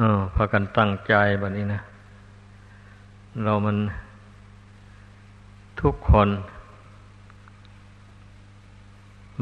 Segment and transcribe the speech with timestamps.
[0.00, 1.80] ออพากันตั้งใจแบบนี้นะ
[3.42, 3.76] เรามัน
[5.80, 6.28] ทุกคน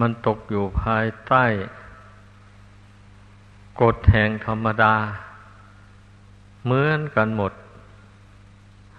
[0.00, 1.44] มันตกอยู่ภายใต้
[3.82, 4.94] กฎแห่งธรรมดา
[6.64, 7.52] เหมือนกันหมด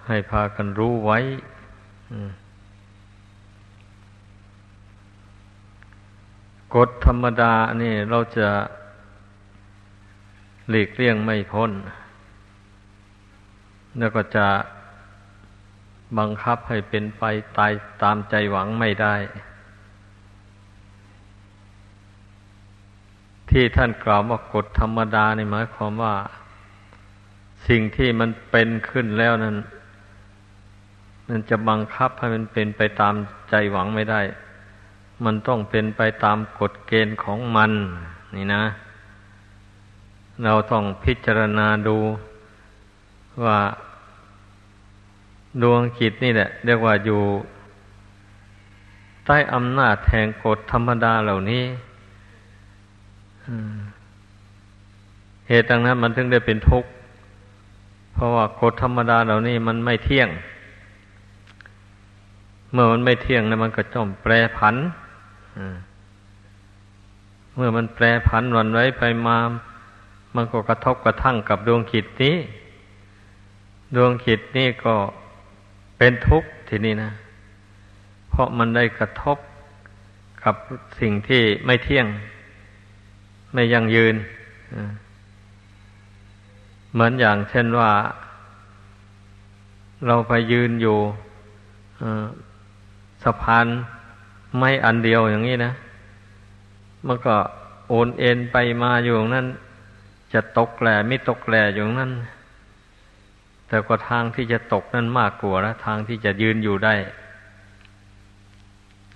[0.08, 1.20] ให้พากันรู้ไว้
[6.76, 8.48] กฎธรรมดานี่เราจะ
[10.70, 11.72] หลีกเลี่ยงไม่พ้น
[13.98, 14.48] แล้วก็จะ
[16.17, 17.23] บังคับให้เป็นไป
[17.58, 17.71] ตาย
[18.02, 19.16] ตามใจหวังไม่ได้
[23.49, 26.16] ที่ท่านกล่าวว่ากฎธรรมดาในหมายความว่า
[27.68, 29.57] สิ่งที่มันเป็นขึ้นแล้วนั้น
[31.30, 33.13] มันจะบังคับให้มันเป็นไปตาม
[33.49, 34.21] ใจหวังไม่ได้
[35.26, 37.71] มันต้องเป็นไปตามกฎเกณฑ์ของมัน
[38.35, 38.63] นี่นะ
[40.43, 41.98] เราต้องพิจารณาดู
[43.43, 43.59] ว่า
[45.62, 47.21] ดวงจิตนี่แหละ เรียกว่าอยู่
[49.26, 51.63] ใต้อำนาจแห่งกฎธรรมดาเหล่านี้
[55.48, 56.89] เหตุดังนั้นมันถึงได้เป็นทุกข์
[58.13, 60.29] เพราะว่ากฎธรรมดาเหล่านี้มันไม่เที่ยง
[62.71, 64.75] เมื่อมันไม่เที่ยงแล้วมันก็จอมแปรผัน
[67.56, 69.38] เมื่อมันแปรผันวันไว้ไปมา
[70.35, 72.35] มันก็กระทบกระทั่งกับดวงขิดนี้
[73.95, 74.95] ดวงขิดนี่ก็
[75.97, 77.12] เป็นทุกข์ทีนี้นะ
[78.29, 79.38] เพราะมันได้กระทบ
[80.44, 80.56] กับ
[81.00, 82.07] สิ่งที่ไม่เที่ยง
[83.53, 84.16] ไม่ยั่งยืน
[86.94, 87.91] เหมือนอย่างเช่นว่า
[90.07, 90.97] เราไปยืนอยู่
[93.23, 93.67] สะพาน
[94.57, 95.72] ไม่อันเดียวอย่างนี้นะ
[97.07, 97.35] มันก็
[97.89, 99.47] โอนเอ็นไปมาอยู่นั้น
[100.34, 102.12] จะตกแหล่ไม่ตกแหล่อยู่นั้น
[103.67, 106.95] แต่ก็ทางที่จะตกนั้นมากกว่านะทางที่จะยืนอยู่ได้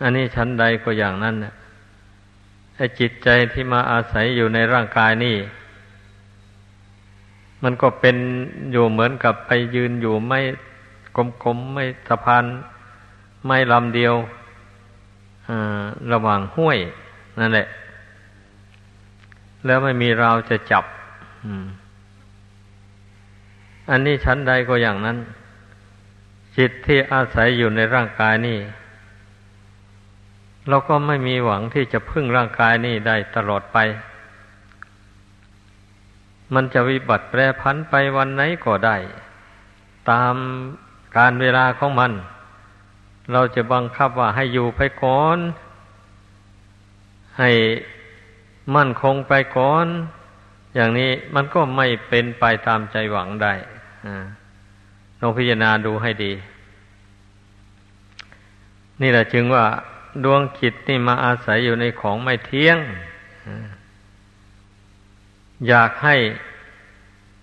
[0.02, 1.54] อันนี้ชั้นใดก็อย่างนั้นนะ
[2.76, 5.36] ไอ้จิตใจที่มาอาศัยอยู่ในร่างกายนี่
[7.64, 8.18] มันก็เป็น
[8.72, 10.40] อยู่เหมือนกับไปยืนอยู่ไม่
[11.44, 12.46] กลมๆไม่สะพาน
[13.46, 14.16] ไม่ลำเดียว
[16.12, 16.78] ระหว่างห้วย
[17.40, 17.68] นั่นแหละ
[19.66, 20.84] แล้วไม่มีเราจะจับ
[23.90, 25.18] อันนี้ชั้นใดก็อย่างนั้น
[26.58, 28.60] จิตที่อาศัยอยู่ในร่างกายนี่
[30.70, 33.78] เราก็ไม่มีหวังที่จะพึ่งร่างกายนี่ได้ตลอดไป
[36.54, 38.98] มันจะวิบัติแปรพันไปวันไหนก็ได้
[40.10, 40.36] ตาม
[41.18, 42.12] การเวลาของมัน
[43.32, 45.40] เราจะบังคับว่าให้อยู่ไปก่อน
[47.40, 47.52] ให้
[48.76, 49.88] มั่นคงไปก่อน
[50.78, 53.54] อย่างนี้มันก็ไม่เป็นไปตามใจหวังได้
[55.20, 56.34] ลองพิจารณาดูให้ดี
[59.02, 59.66] นี่แหละจึงว่า
[60.24, 62.78] ดวงจิตนี่มาอาศัยอยู่ในของไม่เที่ยง
[65.68, 66.16] อยากให้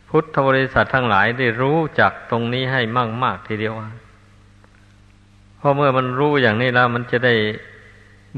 [0.08, 3.74] พุทธบริษัททั้งหลายได้รู้จักตรงนี้ให้มากมากทีเดียว
[5.56, 7.34] เพราะเมื่อมันรู้อย่างนี้แล้ว มันจะได้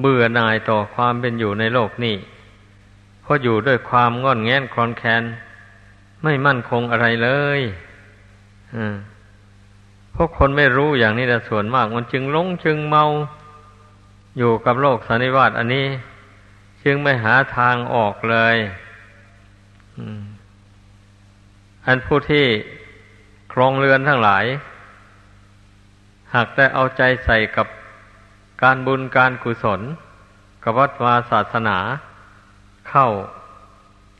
[0.00, 2.16] เบื่อหน่ายต่อความเป็นอยู่ในโลกนี้
[3.26, 5.22] เพราะอยู่ด้วยความงอนแงนคลอนแคลน
[6.24, 7.60] ไม่มั่นคงอะไรเลย
[10.12, 13.04] เพราะคนไม่รู้อย่างนี้แต่ส่วนมาก มันจึงหลงจึงเมา
[14.38, 15.86] อยู่กับโลกสันนิวาตอันนี้
[16.84, 18.56] จึงไม่หาทางออกเลย
[21.86, 22.46] อันผู้ที่
[23.52, 24.44] ครองเรือนทั้งหลาย
[26.34, 27.66] หากได้เอาใจใส่กับ
[28.62, 29.80] การบุญการกุศล
[30.62, 31.78] กับวัดวาศาสนา
[32.90, 33.08] เข้า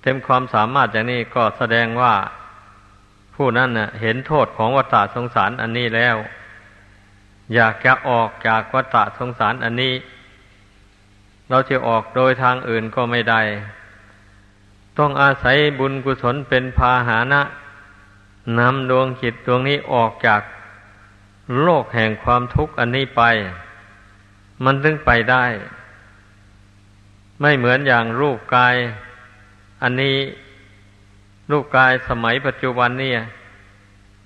[0.03, 2.15] เต็มความสามารถอย่างนี้ก็แสดงว่า
[3.35, 6.17] ผู้นั้นน่ะเห็นโทษของวัฏสงสารอันนี้แล้ว
[7.55, 9.95] อยากจะออกจากวัฏสงสารอันนี้
[11.51, 13.43] เราจะออกโดยทางอื่นก็ไม่ได้
[14.99, 17.43] ต้องอาศัยบุญกุศลเป็นพาหานะ
[18.59, 20.43] นำดวงจิตดวงนี้ออกจาก
[21.63, 23.23] โลกแห่งความทุกข์อันนี้ไป
[24.65, 25.45] มันถึงไปได้
[27.41, 28.75] ไม่เหมือนอย่างรูปกาย
[29.83, 30.17] อันนี้
[31.51, 33.13] รูปกายสมัยปัจจุบันนี่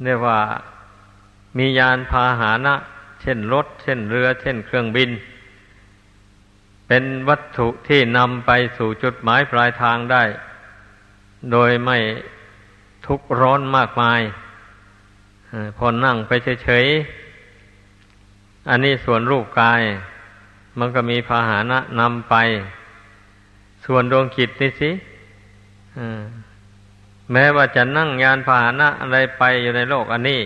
[0.04, 0.38] เรียกว่า
[1.56, 2.74] มียานพาหานะ
[3.20, 5.10] เช่นรถ เช่นเรือ เช่นเครื่องบิน
[6.86, 10.24] เป็นวัตถุที่นำไปสู่จุดหมายปลายทางได้
[11.52, 11.98] โดยไม่
[13.06, 14.20] ทุกข์ร้อนมากมาย
[15.76, 16.32] พอนั่งไป
[16.64, 19.82] เฉยๆ อันนี้ส่วนรูปกาย
[20.78, 22.34] มันก็มีพาหานะนำไป
[23.92, 24.90] ส่วนดวงจิตนี่สิ
[27.32, 30.40] แม้ว่าจะนั่งยานพาหนะอะไรไปอยู่ในโลกอันนี้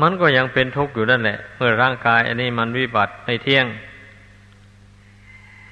[0.00, 3.66] มันก็ยังเป็นทุกข์อยู่นั่นแหละ เมื่อร่างกายอันนี้มันวิบัติในเที่ยง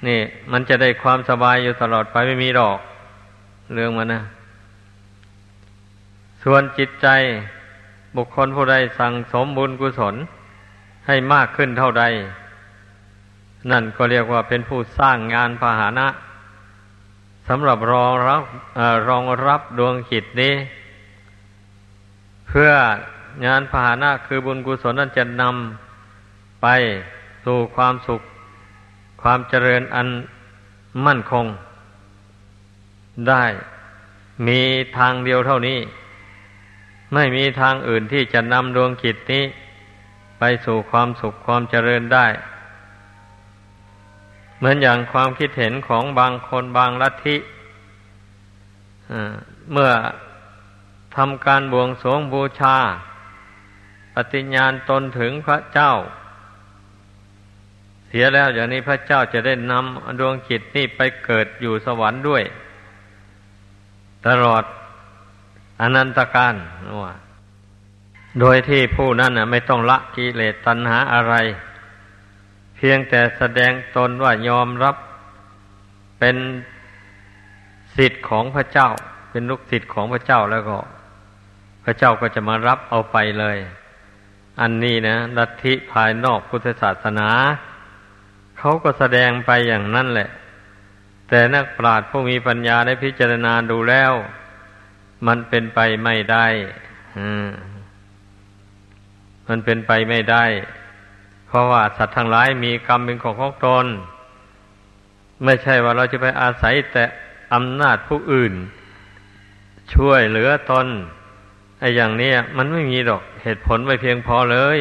[0.07, 0.19] นี่
[0.51, 2.79] มันจะได้ความสบายอยู่ตลอดไปไม่มีดอก
[3.73, 4.21] เรื่องมันนะ
[6.43, 7.07] ส่วนจิตใจ
[8.15, 10.15] บุคคลผู้ใดสั่งสมบุญกุศล
[11.07, 12.03] ให้มากขึ้นเท่าใด
[13.71, 16.07] นั่นก็เรียกว่าเป็นผู้สร้างงานพาหนะ
[17.47, 18.43] สำหรับรองรับ
[18.77, 20.53] อรองรับดวงจิตนี้
[22.47, 22.71] เพื่อ
[23.45, 26.67] งานพาหนะคือบุญกุศลนั้นจะนำไป
[27.45, 28.21] สู่ความสุข
[29.21, 30.07] ความเจริญอัน
[31.05, 31.45] มั่นคง
[33.29, 33.45] ได้
[34.47, 34.59] มี
[34.97, 35.79] ทางเดียวเท่านี้
[37.13, 39.43] ไม่มีทางอื่นที่จะนำดวงจิตนี้
[40.39, 42.25] ไปสู่ความสุขความเจริญได้
[44.57, 47.37] เหมือนอย่างความคิดเห็นของบางคนบางลัทธิ
[49.71, 49.91] เมื่อ
[51.15, 52.77] ทำการบวงสรวงบูชา
[54.13, 55.91] ปฏิญญาณตนถึงพระเจ้า
[58.07, 62.43] เสียแล้วอย่างนี้พระเจ้าจะได้นำดวงจิตนี่ไปเกิดอยู่สวรรค์ด้วย
[64.27, 64.63] ตลอด
[65.81, 66.55] อนันตการ
[67.03, 67.13] ว่า
[68.39, 71.35] โดยที่ผู้นั้นไม่ต้องละกิเลสตัณหาอะไร
[72.77, 74.95] เพียงแต่แสดงตนว่ายอมรับ
[76.19, 76.37] เป็น
[77.97, 78.89] สิทธิ์ของพระเจ้า
[79.31, 80.77] เป็นลูกศิษย์ของพระเจ้าแล้วก็
[81.83, 83.57] พระเจ้าก็จะมารับเอาไปเลย
[84.61, 87.29] อันนี้นะลัทธิภายนอกพุทธศาสนา
[88.57, 90.29] เขาก็แสดงไปอย่างนั้นแหละ
[91.29, 94.13] แต่นักปราชญ์ผู้มีปัญญาได้พิจารณาดูแล้ว
[95.27, 96.47] มันเป็นไปไม่ได้
[99.47, 100.45] มันเป็นไปไม่ได้
[101.47, 103.85] เพราะว่าสัตว์ทั้งหลายมีกรรมเป็นของของตน
[105.43, 107.03] ไม่ใช่ว่าเราจะไปอาศัยแต่
[107.53, 108.53] อำนาจผู้อื่น
[109.93, 110.87] ช่วยเหลือตน
[111.79, 114.79] ไอ้อย่างนี้มันไม่มีดอกเหตุผลไม่เพียงพอเลย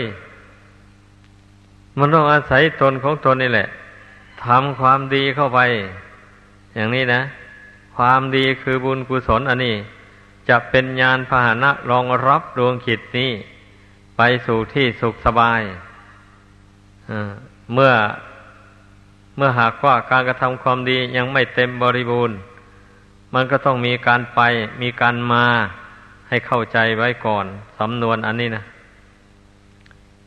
[1.98, 3.68] มันต้องอาศัยตนของตนนี่แหละ
[4.44, 5.60] ทำความดีเข้าไป
[6.74, 7.22] อย่างนี้นะ
[7.96, 9.76] ความดีคือบุญกุศลอันนี้
[10.48, 13.32] จะเป็นญาณพาหนะรองรับดวงขิดนี้
[14.16, 15.60] ไปสู่ที่สุขสบาย
[17.74, 17.92] เมื่อ
[19.36, 22.36] เมื่อหากว่าการกระทำความดียังไม่เต็มบริบูรณ์
[23.34, 24.40] มันก็ต้องมีการไป
[24.82, 25.46] มีการมา
[26.28, 27.46] ให้เข้าใจไว้ก่อน
[27.78, 28.64] สำนวนอันนี้นะ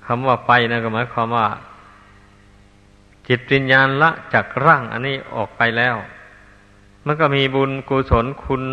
[0.06, 1.48] คำว่าไปนะก็หมายความว่า
[3.28, 5.96] จิตวิญญาณละจากร่างอันนี้ออกไปแล้ว
[7.06, 8.64] มันก็มีบุญกุศลคุณ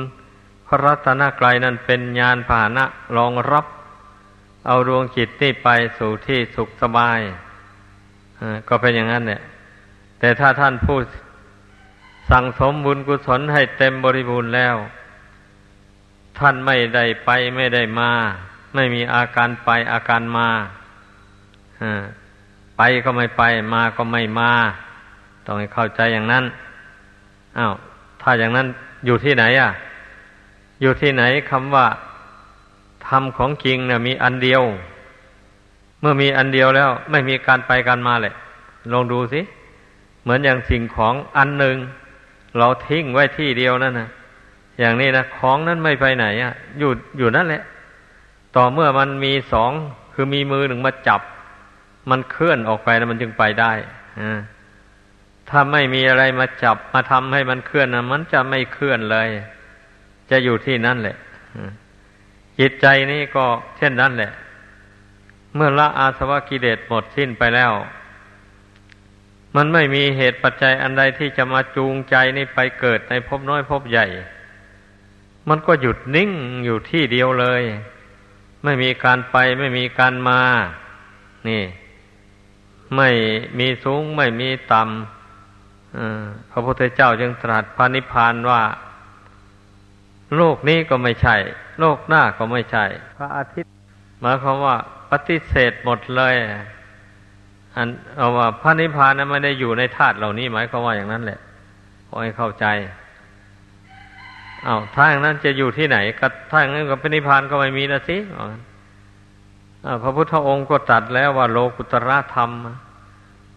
[0.66, 2.84] พระรัตนกรายนั้นเป็นญาณผานะ
[3.16, 3.66] รองรับ
[4.66, 5.68] เอาดวงจิตนี่ไป
[5.98, 7.20] สู่ที่สุขสบาย
[8.68, 9.40] ก็เป็นอย่างนั้นเนี่ย
[10.18, 11.02] แต่ถ้าท่านพูด
[12.30, 14.76] สั่งสมบุญกุศลให้เต็มบริบูรณ์แล้ว
[16.38, 18.10] ท่านไม่ได้ไปไม่ได้มา
[18.74, 20.48] ไม่มีอาการไปอาการมา
[22.76, 23.42] ไปก็ไม่ไป
[23.74, 24.52] มาก็ไม่มา
[25.44, 26.44] ต้องให้เข้าใจอย่างนั้น
[27.58, 27.74] อา้าว
[28.22, 28.66] ถ้าอย่างนั้น
[29.06, 29.70] อยู่ที่ไหนอะ
[30.80, 31.86] อยู่ที่ไหนคำว่า
[33.06, 34.62] ธรรมของจริงเนี่ยมีอันเดียว
[36.06, 38.34] มื่อมีอันเดียวแล้ว ไม่มีการไปกันมาเลย
[38.92, 39.40] ลองดูสิ
[40.22, 41.76] เหมือนอย่างสิ่งของอันหนึ่ง
[42.58, 44.08] เราทิ้งไว้ที่เดียวนั่นนะ
[44.80, 47.62] อย่างนี้นะของนั้นไม่ไปไหนอะอยู่อยู่นั่นแหละ
[48.56, 49.72] ต่อเมื่อมันมีสอง
[50.14, 51.20] คือมีมือหนึ่งมาจับ
[52.10, 53.72] มันเคลื่อนออกไปแล้วมันจึงไปได้
[54.20, 54.38] อ่า
[55.48, 59.28] ถ้าไม่มีอะไรมาจับมาทำให้มันเคลื่อนนะมันจะไม่เคลื่อนเลย
[60.30, 61.16] จะอยู่ที่นั่นแหละ
[62.58, 63.44] จิตใจนี่ก็
[63.76, 64.32] เช่นนั้นแหละ
[65.56, 67.72] เมื่อละอาสวะกิเลสหมดสิ้นไปแล้ว
[69.56, 74.06] มันไม่มีเหตุปัจจัยอันใดที่จะมาจูงใจนี่ไปเกิดในภพน้อยภพใหญ่
[75.48, 76.30] มันก็หยุดนิ่ง
[76.64, 77.62] อยู่ที่เดียวเลย
[78.64, 80.40] ไม่มีการไปไม่มีการมา
[81.48, 81.62] นี่
[82.96, 83.08] ไม่
[83.58, 88.62] มีสูงไม่มีต่ำพระพุทธเจ้าจึงตรัสพระนิพพานว่า
[90.36, 91.36] โลกนี้ก็ไม่ใช่
[91.80, 92.84] โลกหน้าก็ไม่ใช่
[93.16, 93.70] พระอาทิตย์
[94.20, 94.76] หมายความว่า
[95.10, 96.34] ปฏิเสธหมดเลย
[97.76, 101.40] อันเอาว่าพระนิพพานนั้นไม่ได้อยู่ในธาตุเหล่านี้หมายความว่าอย่างนั้นแหละ
[102.08, 102.66] ขอให้เข้าใจ
[104.64, 108.16] เอาถ้าอย่างนั้นจะอยู่ที่ไหนก็ถ้าอย่างนั้นกับพระนิพพานก็ไม่มีนะสิ
[110.02, 112.50] พระพุทธองค์ก็ตรัสแล้วว่าโลกุตระธรรม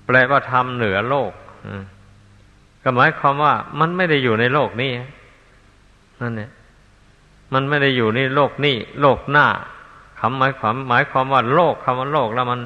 [0.05, 1.31] แปลว่าธรรมเหนือโลก
[2.83, 4.91] ก็หมายความว่ามันไม่ได้อยู่ในโลกนี้
[6.21, 6.51] นั่นเนี่ย
[7.53, 9.47] มันไม่ได้อยู่ในโลกนี้ โลกหน้า
[10.19, 12.61] คำหมายความหมายความว่าโลกคำว่าโลกแล้วมัน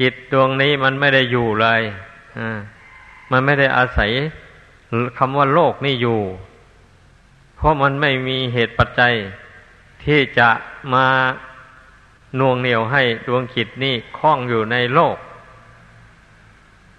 [0.00, 1.80] จิตดวงนี้มันไม่ได้อยู่เลย
[2.38, 2.58] อ่า
[3.30, 4.10] มันไม่ได้อาศัย
[5.18, 6.20] คำว่าโลกนี่อยู่
[7.56, 9.14] เพราะมันไม่มีเหตุปัจจัย
[10.04, 10.48] ที่จะ
[10.94, 11.06] มา
[12.38, 15.16] น่วงเหนียวให้ดวงจิตนี่คล้องอยู่ในโลก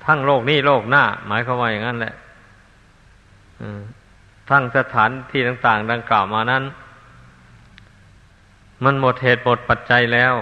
[0.05, 2.13] ทั้งโลกนี้โลกหน้า หมายความว่าอย่างนั้นแหละ
[4.49, 6.63] ทั้งสถานที่ต่าง ๆ ดังกล่าวมานั้น
[8.83, 10.33] มันหมดเหตุหมดปัจจัยแล้ว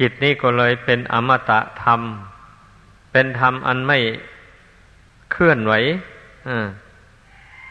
[0.00, 2.00] จิตนี้ก็เลยเป็นอมตะธรรม
[3.12, 3.98] เป็นธรรมอันไม่
[5.32, 5.74] เคลื่อนไหว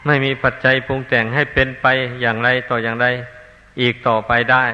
[0.06, 1.86] ไม่มีปัจจัยปรุงแต่งให้เป็นไป
[2.20, 3.06] อย่างไรต่ออย่างไร
[3.80, 4.64] อีกต่อไปได้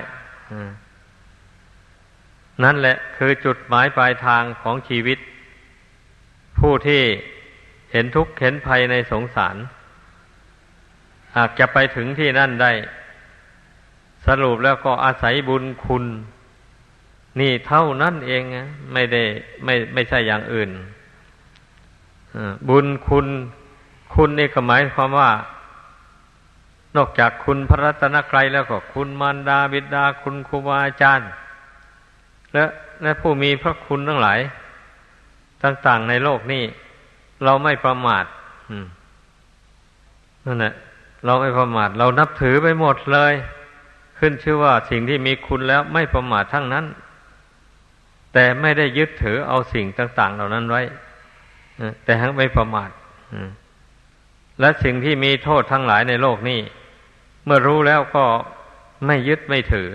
[2.65, 5.19] นั่นแหละคือจุดหมายปลายทางของชีวิต
[6.59, 7.03] ผู้ที่
[7.93, 9.57] เห็นทุกข์เห็นภัยในสงสาร
[11.37, 12.73] หากจะไปถึงที่นั่นได้
[14.27, 16.05] สรุปแล้วก็อาศัยบุญคุณ
[17.41, 18.43] นี่เท่านั้นเอง
[18.93, 19.23] ไม่ได้
[19.65, 20.71] ไม่ไม่ใช่อย่างอื่น
[22.69, 23.27] บุญคุณ
[24.15, 25.31] คุณนี่ก็หมายความว่า
[26.97, 31.29] นอกจากคุณพระรัตนกรัยแล้วก็คุณมารดาบิดาคุณครูบาอาจารย์
[32.53, 32.65] และ
[33.03, 34.41] และผู้มีพระคุณทั้งหลาย
[35.63, 36.65] ต่างๆในโลกนี้
[37.45, 38.25] เราไม่ประมาท
[40.47, 40.75] นั่นแหละ
[41.27, 43.35] เราไม่ประมาทเรานับถือไปหมดเลย
[44.19, 46.85] ขึ้นชื่อว่าสิ่งที่มีคุณแล้วไม่ประมาททั้งนั้น
[48.33, 50.83] แต่ไม่ได้ยึดถือเอาสิ่งต่าง ๆ เหล่านั้นไว้
[52.05, 52.91] แต่ทั้งไม่ประมาท
[54.61, 56.61] และสิ่งที่มีโทษทั้งหลายในโลกนี้
[57.45, 58.25] เมื่อรู้แล้วก็
[59.07, 59.89] ไม่ยึดไม่ถือ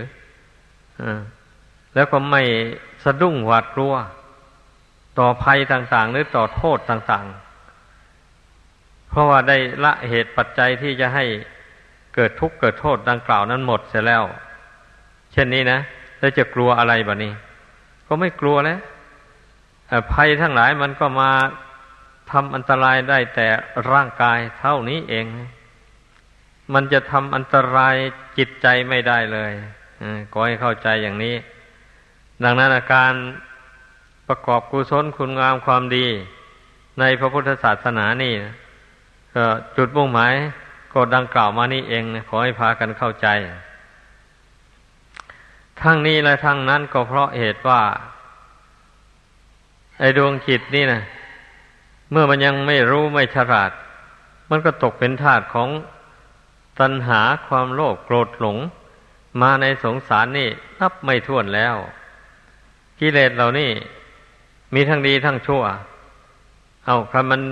[1.94, 2.42] แล้วก็ไม่
[3.04, 3.94] สะดุ้งหวาดกลัว
[5.18, 7.26] ต่อภัยต่างๆ หรือต่อโทษต่าง
[8.12, 11.24] ๆ เพราะว่าได้ละเหตุปัจจัยที่จะให้
[12.14, 14.22] เกิดทุกข์เกิดโทษดังกล่าวนั้นหมดเสียแล้ว
[15.32, 15.78] เช่นนี้นะ
[16.18, 17.32] แล้วจะกลัวอะไรบะนี้
[18.06, 18.78] ก็ไม่กลัวแล้ว
[20.12, 21.30] ภัยทั้งหลายมันก็มา
[22.30, 23.48] ทำอันตรายได้แต่
[23.90, 25.26] ร่างกายเท่านี้เอง
[26.74, 27.94] มันจะทำอันตราย
[28.38, 29.52] จิตใจไม่ได้เลย
[30.32, 31.34] ก็ให้เข้าใจอย่างนี้
[32.44, 33.12] ดังนั้นอาการ
[34.28, 36.06] ประกอบกุศลคุณงามความดี
[37.00, 38.34] ในพระพุทธศาสนานี่
[39.34, 39.44] ก็
[39.76, 40.34] จุดมุ่งหมาย
[40.94, 43.26] ก็ดังกล่าวมานี่เองขอให้พากันเข้าใจ
[45.80, 47.80] ทั้งนี้และทั้งนั้นก็เพราะเหตุว่า
[49.98, 51.02] ไอ้ดวงจิตนี่นะ
[52.10, 53.70] เมื่อมันยังไม่รู้ไม่ฉลาด
[54.50, 55.68] มันก็ตกเป็นทาสของ
[56.80, 58.56] ตัณหาความโลภโกรธหลง
[59.40, 60.48] มาในสงสารนี่
[60.80, 61.76] นับไม่ถ้วนแล้ว
[63.00, 63.70] กิเลสเหล่านี้
[64.74, 65.62] มีทั้งดีทั้งชั่ว
[66.86, 67.42] เอาคำมัน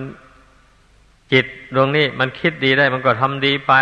[1.32, 3.74] จิตดวงนี้มันคิดดีได้มันก็ทำดีไป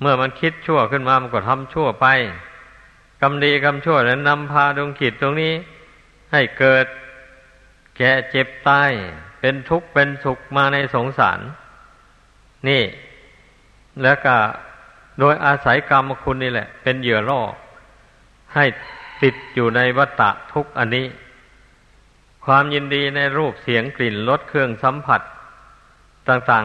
[0.00, 2.06] เมื่อมันคิดชั่วขึ้นมามันก็ทำชั่วไป
[3.20, 5.52] กรรมดีกรรมชั่วนั้นนำพาดวงจิตตรงนี้
[6.32, 6.86] ให้เกิด
[7.96, 8.90] แก่เจ็บตาย
[9.40, 11.40] เป็นทุกข์เป็นสุขมาในสงสาร
[12.68, 12.82] นี่
[14.02, 14.36] แล้วก็
[15.18, 17.40] โดยอาศัยกรรมคุณนี่แหละ เป็นเหยื่อล่อ
[18.54, 18.64] ให้
[19.22, 21.06] ติดอยู่ในวัฏฏะทุกอันนี้
[22.44, 25.20] ความยินดีในรูปเสียงกลิ่นรสเครื่องสัมผัส
[26.30, 26.64] ต่าง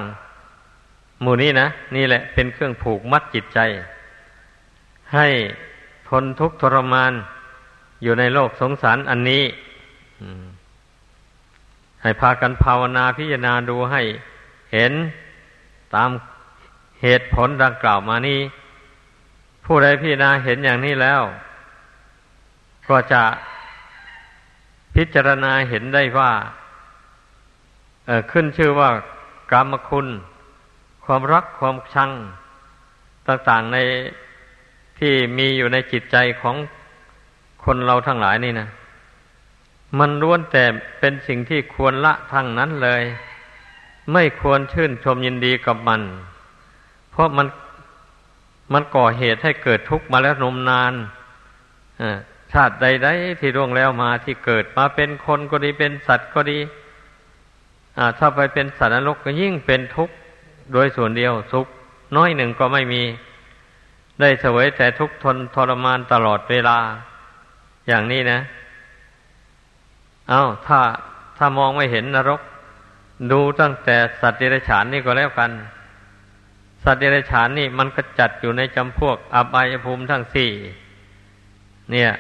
[0.62, 3.60] ๆ หมู่นี้นะนี่แหละเป็นเครื่องผูกมัดจิตใจ
[5.14, 5.28] ให้
[6.10, 7.14] ทนทุกข์ทรมาน
[8.04, 9.44] อยู่ในโลกสงสารอันนี้
[12.02, 14.02] ให้พากันภาวนาพิจารณาดูให้
[14.74, 14.94] เห็น
[15.94, 16.10] ตาม
[17.02, 18.40] เหตุผลดังกล่าวมานี้
[19.66, 21.22] ผู้ใดพิจารณาเห็นอย่างนี้แล้ว
[22.90, 23.24] ก็จะ
[24.96, 26.32] พิจารณาเห็นได้ว่า
[28.32, 28.90] ขึ้นชื่อว่า
[29.54, 30.08] กรรมคุณ
[31.06, 32.12] ความรักความชัง
[33.28, 33.78] ต่างๆใน
[35.00, 36.56] ที่มีอยู่ในจิตใจของ
[37.64, 38.68] คนเราทั้งหลายนี่นะ
[40.00, 40.64] มันล้วนแต่
[41.00, 43.04] เป็นสิ่งที่ควรละทั้งนั้นเลย
[44.14, 46.02] ไม่ควรชื่นชมยินดีกับมัน
[47.12, 47.48] เพราะมัน
[48.74, 50.94] มันก่อเหตุให้เกิดทุกข์มาแล้วนมนาน
[52.54, 56.60] ชาติใดๆที่ร่วงแล้วมาที่เกิดมาเป็นคนก็ดีเป็นสัตว์ก็ดี
[58.18, 60.16] ถ้าไปเป็นสัตว์นรกก็ยิ่งเป็นทุกข์
[60.74, 61.68] โดยส่วนเดียวสุข
[62.16, 63.04] น้อยหนึ่งก็ไม่มี
[64.20, 66.78] ได้เสวยแต่ทุกข์ทนทรมานตลอดเวลา
[67.88, 68.40] อย่างนี้นะ
[70.30, 70.80] เอา้าถ้า
[71.38, 72.42] ถ้ามองไม่เห็นนรก
[73.32, 75.52] ดูตั้งแต่สัตว์เดรัจฉานนี่ก็แล้วกัน
[76.84, 80.52] สัตว์เดรัจฉานนี่มันก็จัดอยู่ในจำพวกอบายภูมิทั้งสี่
[81.92, 82.12] เนี่ย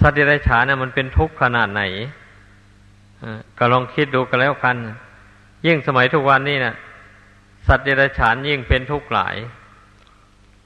[0.00, 1.82] สัตว์เดรัจฉานเนี่ยมันเป็นทุกข์ขนาดไหน
[3.58, 4.76] ก็ลองคิดดูกันแล้วกัน
[5.66, 6.74] ยิ่งสมัยทุกวันนี้นะ
[7.66, 9.36] สัตว์เดรัจฉานยิ่งเป็นทุกข์หลาย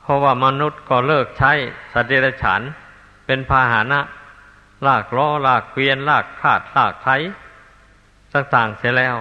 [0.01, 1.53] เพราะว่ามนุษย์ก็เลิกใช้
[1.93, 2.61] สัตว์เดรัจฉาน
[3.27, 4.01] เป็นพาหานะ
[4.87, 7.09] ลากล้อลากเกวียน ลากขาดลากไถ
[8.33, 9.17] ต่างๆเสียแล้ว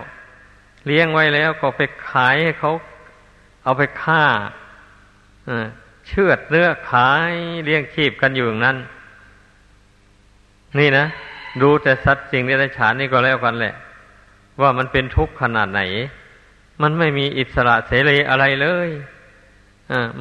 [0.86, 2.72] เลี้ยงไว้แล้วก็ไปขายให้เขา
[3.64, 4.24] เอาไปฆ่า
[6.08, 7.34] เชือดเนื้อขาย
[7.66, 8.78] เลี้ยงชีพกันอยู่อย่างนั้น
[10.80, 11.06] นี่นะ
[11.64, 13.76] ดูแต่สัตว์สิ่งที่ไรฉานนี่ก็แล้วกันแหละ
[14.62, 15.82] ว่ามันเป็นทุกข์ขนาดไหน
[16.82, 18.90] มันไม่มีอิสระเสรีอะไรเลย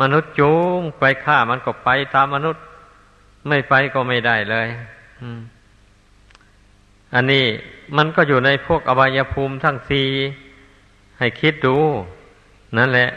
[0.01, 2.63] มนุษย์จูงไปฆ่ามันก็ไปตามมนุษย์
[3.49, 4.69] ไม่ไปก็ไม่ได้เลย
[7.15, 7.45] อันนี้
[7.97, 10.09] มันก็อยู่ในพวกอบายภูมิทั้งสี่
[11.19, 11.77] ให้คิดดู
[12.77, 13.11] นั่นแหละ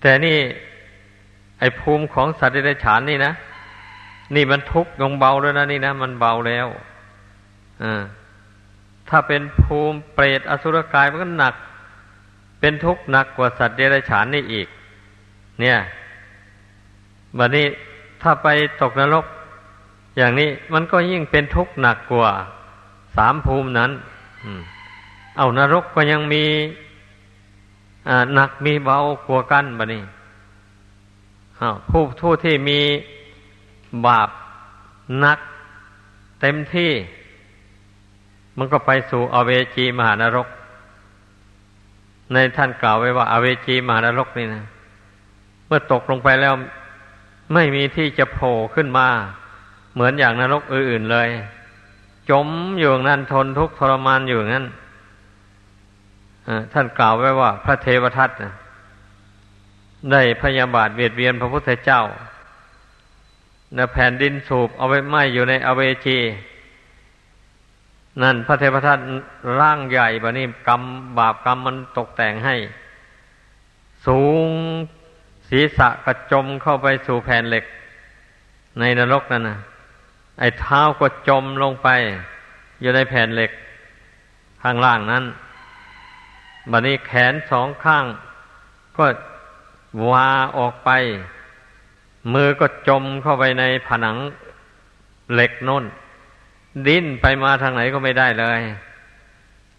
[0.00, 0.38] แต่นี่
[1.58, 3.32] ไอภูมิของสัตว์เดรัจฉานนี่นะ
[4.34, 6.66] นี่มันทุกข์ลงเบาแล้วนะนี่นะมันเบาแล้ว
[7.82, 8.02] อ่า
[9.08, 11.54] ถ้าเป็นภูมิเปรตอสุรกายมันก็หนัก
[12.60, 14.68] เป็นทุกข์หนักกว่าสัตว์เดรัจฉานนี่อีก
[15.60, 15.78] เนี่ย
[17.38, 17.66] บัดนี้
[18.22, 18.48] ถ้าไป
[18.80, 19.24] ตกนรก
[20.16, 22.30] อย่างนี้มันก็ยิ่งเป็นทุกข์หนักกว่า
[23.16, 23.90] สามภูมินั้น
[25.36, 26.44] เอานรกก็ยังมี
[28.34, 30.02] หนักมีเบากว่ากันบัดนี้
[31.90, 32.80] ผู้ผู้ที่มี
[34.06, 34.28] บาป
[35.24, 35.38] นัก
[36.40, 36.92] เต็มที่
[38.58, 40.48] มันก็ไปสู่อเวจีมหานรก
[42.32, 44.64] ในท่านกล่าวไว้ว่าอเวจีมหานรกนี่นะ
[45.66, 46.54] เมื่อตกลงไปแล้ว
[47.54, 49.08] ไม่มีที่จะโผล่ขึ้นมา
[49.94, 51.28] เหมือนอย่างนรกอื่นๆเลย
[52.30, 54.66] จมอยู่นั้นทนทุกข์ทรมานอยู่นั้น
[56.72, 58.52] ท่านกล่าวไว้ว่า พระเทวทัตนะ
[60.12, 62.02] ได้พยาบาทเบียดเบียนพระพุทธเจ้า
[63.74, 66.18] ในแผ่นดินสูบเอาไว้ไหม้อยู่ในอเวจี
[68.22, 68.98] นั่นพระเทพทัต
[69.60, 70.82] ร่างใหญ่บะนี่กรรม
[71.18, 72.56] บาปกรรมมันตกแต่งให้
[74.06, 74.48] สูง
[75.48, 77.64] ศีรษะกระจมเข้าไปสู่แผ่นเหล็ก
[78.78, 79.58] ในนรกนั่นนะ
[80.38, 81.88] ไอ้เท้าก็จมลงไป
[82.80, 83.50] อยู่ในแผ่นเหล็ก
[84.62, 85.24] ข้างล่างนั้น
[86.70, 88.04] บัดนี้แขนสองข้าง
[88.96, 89.06] ก็
[90.10, 90.90] วาออกไป
[92.32, 94.16] มือก็จมเข้าไปในผนัง
[95.32, 95.84] เหล็กน้น
[96.86, 98.60] ดิ้นไปมาทางไหนก็ไม่ได้เลย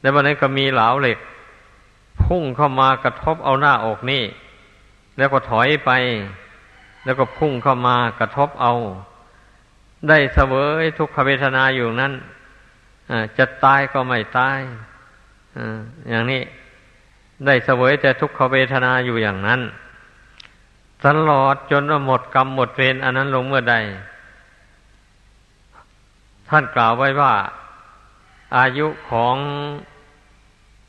[0.01, 1.19] แล้ววันนั้นก็มีเหลาเหล็ก
[2.23, 4.23] พุ่งเข้ามากระทบเอาหน้าอกนี่
[5.17, 5.91] แล้วก็ถอยไป
[7.05, 8.73] แล้วก็พุ่งเข้ามากระทบเอา
[10.09, 12.13] ได้เสวยทุกขเวทนาอยู่นั้น
[13.37, 14.59] จะตายก็ไม่ตาย
[16.09, 16.41] อย่างนี้
[17.45, 19.61] ได้เสวยแต่ทุกขเวทนาอยู่อย่างนั้น
[21.05, 23.75] ตลอดจนว่าหมดกรรมหมดเวรอันนั้นลงเมื่อใด
[26.49, 27.33] ท่านกล่าวไว้ว่า
[28.57, 29.35] อายุของ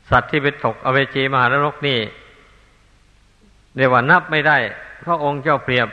[0.09, 1.99] สัตว์ที่ไปตกอเวจีมหานรกนี่
[3.75, 4.57] เรียกว่านับไม่ได้
[5.05, 5.87] พระองค์เจ้าเปรียบ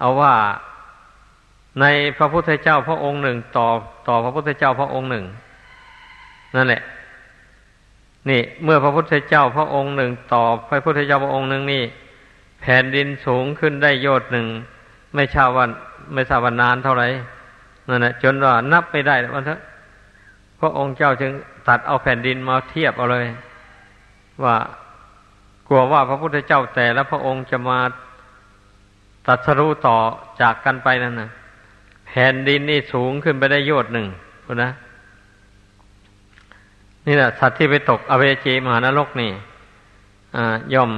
[0.00, 0.34] เอาว่า
[1.80, 1.84] ใน
[2.18, 3.66] พระพุทธเจ้าพระองค์หนึ่ง ต่อ
[4.08, 5.24] ต่อพระพุทธเจ้าพระองค์หนึ่ง
[6.56, 6.82] นั่นแหละ
[8.28, 11.82] นี่ เมื่อพระพุทธเจ้าพระองค์หนึ่ง ต่อพระพุทธเจ้าพระองค์หนึ่งนี่
[12.66, 14.46] ผ่นดินสูงขึ้นได้โยดหนึ่ง
[15.14, 15.70] ไม่ชาวัน
[16.14, 17.06] ไม่ทราบวันนานเท่าไหร่
[17.88, 19.60] นั่นแหละจนว่านับไม่ได้วันเถอะ
[20.60, 21.32] พระองค์เจ้าจึง
[21.68, 23.26] ตัดเอาแผ่นดินมาเทียบเอาเลย
[24.44, 24.56] ว่า
[25.66, 27.78] กลัวว่าพระพุทธเจ้าแต่และพระองค์จะมา
[29.26, 29.96] ตัดสรู้ต่อ
[30.40, 31.30] จากกันไปนั่นนะ
[32.06, 34.06] แผ่นดินนี่สูงขึ้นไปได้โยดหนึ่ง
[34.62, 34.70] นะ
[37.06, 39.30] นี่แหละสัตว์ที่ไปตกอเวจีมหานรกนี่
[40.74, 40.90] ย่อม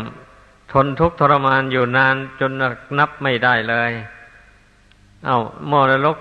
[0.72, 2.50] ทนทุกข์ทรมานอยู่นานจน
[2.98, 3.90] นับไม่ได้เลย
[5.26, 5.38] เอา
[5.70, 6.18] มรลก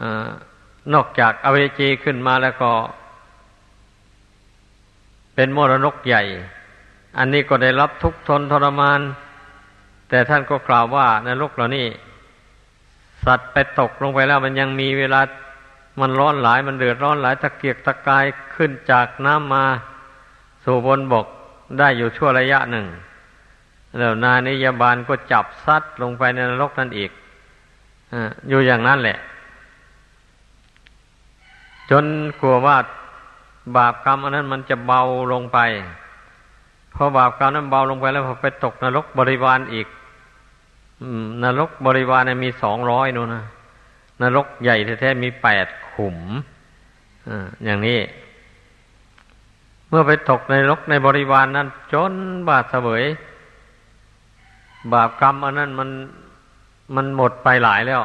[0.00, 0.02] อ
[0.94, 2.72] นอกจากอเวจีขึ้นมาแล้วก็
[5.34, 6.22] เป็นมรนกใหญ่
[7.18, 9.00] อันนี้ก็ได้รับทุกข์ทนทรมาน
[10.08, 11.86] แต่ท่านก็กล่าวว่านรกเหล่านี้
[13.24, 15.20] สัตว์ไปตกลงไปแล้วมันยังมีเวลา
[16.00, 19.64] มันร้อนหลายมันเดือดร้อนหลายตะเกียกตะกายขึ้นจากน้ำมา
[20.64, 21.26] สู่บนบก
[21.78, 22.86] ได้อยู่ชั่วระยะหนึ่ง
[23.98, 27.10] แล้วนานิยบาลก็จับซัดลงไปในนรกนั่นอีก
[28.48, 29.18] อยู่อย่างนั้นแหละ
[31.90, 32.04] จน
[32.40, 32.76] กลัวว่า
[33.76, 35.02] บาปกรรมอันนั้นมันจะเบา
[35.32, 35.58] ลงไป
[36.94, 39.86] พอบาปกรรมนั้นเบาลงไปแล้วพอไปตกนรกบริวารอีก
[41.42, 43.44] นรกบริวารเนี่ยมีสองร้อยนู่นนะ
[44.22, 46.18] นรกใหญ่แท้ๆมีแปดขุม
[47.64, 48.00] อย่างนี้
[49.88, 52.12] เมื่อไปตกในนรกในบริวารนั้น จน
[52.48, 53.04] บาดเสวย
[54.92, 55.90] บาปกรรมอันนั้นมัน
[56.96, 58.02] มันหมดไปหลายแล้ว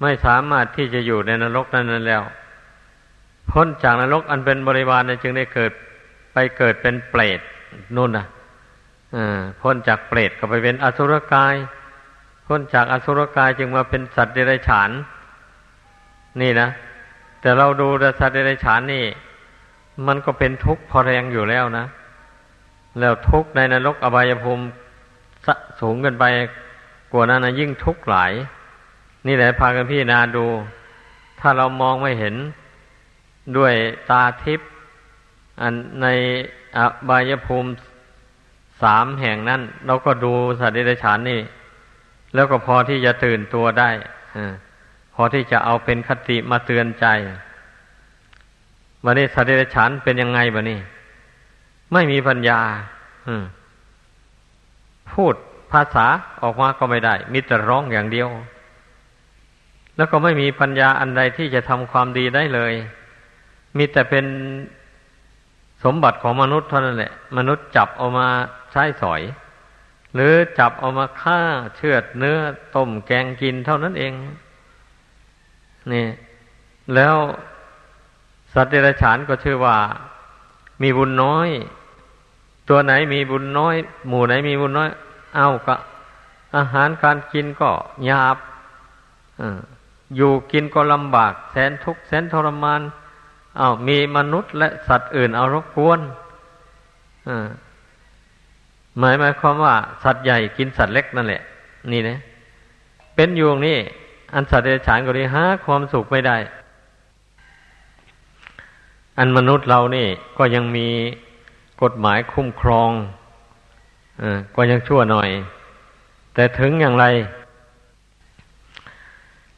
[0.00, 2.22] ไม่สามารถที่จะอยู่ในนรกนั้นนั้นแล้ว
[3.50, 5.72] พ้นจากนรกอันเป็นบริวารจึงได้เกิด
[6.32, 7.40] ไปเกิดเป็นเปรต
[7.96, 8.26] นู่นนะ
[9.60, 11.54] พ้นจากเปรตก็ไปเป็นอสุรกาย
[12.46, 14.90] พ้นจากอสุรกายจึงมาเป็นสัตว์เดรัจฉาน
[16.40, 16.68] นี่นะ
[17.40, 17.88] แต่เราดู
[18.20, 19.04] สัตว์เดรัจฉานนี่
[20.06, 21.86] มันก็เป็นทุกข์พอแรงอยู่แล้วนะ
[22.98, 24.64] แล้วทุกข์ในนรกอบายภูมิ
[25.80, 26.24] สูงเกินไป
[27.12, 28.32] กว่านั้นนะยิ่งทุกข์หลาย
[29.26, 30.46] นี่แหละพากันพี่นาดู
[31.40, 32.34] ถ้าเรามองไม่เห็น
[33.56, 33.74] ด้วย
[34.10, 34.68] ตาทิพย์
[35.60, 36.06] อันใน
[36.76, 37.70] อบายภูมิ
[38.82, 41.40] สามแห่งนั้น เราก็ดูสัตว์เดรัจฉานนี่
[42.34, 43.90] แล้วก็พอที่จะตื่นตัวได้
[45.14, 47.06] พอที่จะเอาเป็นคติมาเตือนใจ
[49.04, 50.78] วันนี้สัตว์เดรัจฉานเป็นยังไงบะนี่
[51.92, 52.60] ไม่มีปัญญา
[55.12, 55.34] พูด
[55.72, 56.06] ภาษา
[56.42, 58.28] ออกมาก็ไม่ได้ มีแต่ร้องอย่างเดียว
[59.96, 62.72] แล้วก็ไม่มีปัญญาอันใดที่จะทำความดีได้เลย
[63.76, 64.24] มีแต่เป็น
[65.84, 68.28] สมบัติของมนุษย์เท่านั้นแหละ มนุษย์จับเอามา
[68.72, 69.22] ใช้สอย
[70.14, 71.40] หรือจับเอามาฆ่า
[71.76, 72.38] เชือดเนื้อ
[72.74, 74.12] ต้มแกงกินเท่านั้นเอง
[75.92, 76.06] นี่
[76.94, 77.16] แล้ว
[78.54, 79.76] สัตว์เดรัจฉานก็ชื่อว่า
[80.82, 81.48] มีบุญน้อย
[82.68, 83.74] ตัวไหนมีบุญน้อย
[84.08, 84.90] หมู่ไหนมีบุญน้อย
[85.38, 85.76] เอาก็
[86.56, 87.70] อาหารการกินก็
[88.06, 88.36] หยาบ
[90.16, 92.80] อยู่กินก็ลำบาก แสนทุกข์แสนทรมาน
[93.60, 96.00] อามีมนุษย์และสัตว์อื่นเอารบกวน
[98.98, 99.74] หมายหมายความว่า
[100.04, 101.42] สัตว์ใหญ่กินสัตว์เล็กนั่นแหละ
[101.92, 102.18] นี่นะ
[103.14, 103.78] เป็นอยู่นี่
[104.34, 106.36] อันสัตว์เดรัจฉานก็ดีหาความสุขไม่ได้
[109.18, 110.06] อันมนุษย์เรานี่
[110.38, 110.88] ก็ยังมี
[111.82, 112.90] กฎหมายคุ้มครอง
[114.54, 115.28] ก็ยังชั่วหน่อย
[116.34, 117.06] แต่ถึงอย่างไร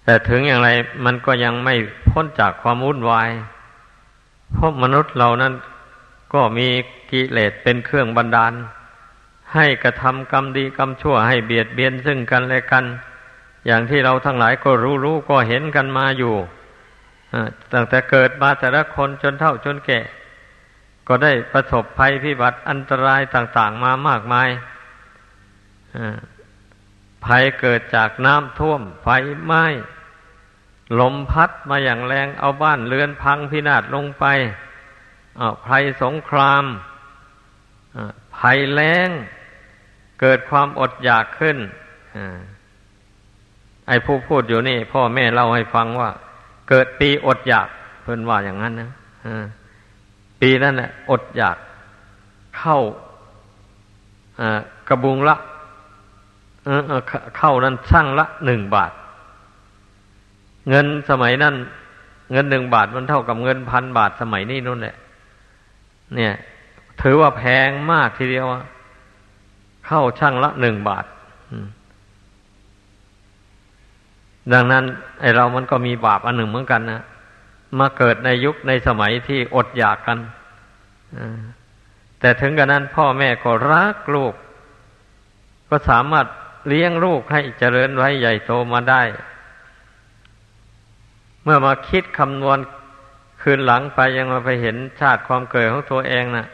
[0.04, 0.68] แต่ถึงอย่างไร
[1.04, 1.74] มันก็ยังไม่
[2.08, 3.30] พ้นจากความวุ่นวาย
[4.52, 5.54] เพราะมนุษย์เรานั้น
[6.34, 6.68] ก็มี
[7.10, 8.52] กิเลสเป็นเครื่องบันดาล
[9.54, 12.84] ให้กระทำกรรมดีกรรมชั่วให้เบียดเบียนซึ่งกันและกัน
[13.66, 16.34] อย่างที่เราทั้งหลายก็รู้รู้ก็เห็นกันมาอยู่
[17.72, 20.00] ตั้งแต่เกิดมาแต่ละคนจนเท่าจนแก่
[21.12, 24.48] ก็ได้ประสบภัยพิบัติอันตรายต่างๆมามากมาย
[27.24, 29.08] ภัยเกิดจากน้ำท่วม ไฟ
[29.44, 29.64] ไหม้
[31.00, 34.24] ลมพัดมาอย่างแรงเอาบ้านเรือนพังพินาศลงไป
[35.66, 36.64] ภัยสงคราม
[38.38, 39.10] ภัยแล้ง
[40.20, 41.58] เกิดความอดอยากขึ้น
[43.88, 46.10] ไอ้ผู้พูดอยู่นี่ พ่อแม่เล่าให้ฟังว่า
[46.68, 47.68] เกิดปีอดอยาก
[48.02, 48.90] เพิ่นว่าอย่างนั้นนะ
[50.40, 51.56] ปีนั้นแหละอดอยาก
[52.58, 52.78] เข้า
[54.88, 55.36] กระบุงละ
[57.38, 58.92] เข้านั้นช่างละหนึ่งบาท
[60.68, 61.54] เงินสมัยนั้น
[62.32, 64.96] เงินหนึ่งบาทมันเท่ากับเงินพันบาทสมัยนี้นู่นแหละ
[66.14, 66.34] เนี่ย
[67.02, 68.46] ถือว่าแพงมากทีเดียว
[69.86, 71.04] เข้าช่างละหนึ่งบาท
[74.52, 74.84] ดังนั้น
[75.20, 77.02] ไอเรามันก็มีบาปอันหนึ่งเหมือนกันนะ
[77.78, 80.18] มาเกิดในยุคในสมัยที่อดอยากกัน
[82.20, 84.34] แต่ถึงกระนั้นพ่อแม่ก็รักลูก
[85.68, 86.26] ก็สามารถ
[86.68, 89.02] เลี้ยงลูกให้เจริญไว้ใหญ่โตมาได้
[91.44, 92.58] เมื่อมาคิดคำนวณ
[93.40, 96.46] คืนหลังไปยังมาไปเห็นชาติความเกิดของตัวเองนะ่ะ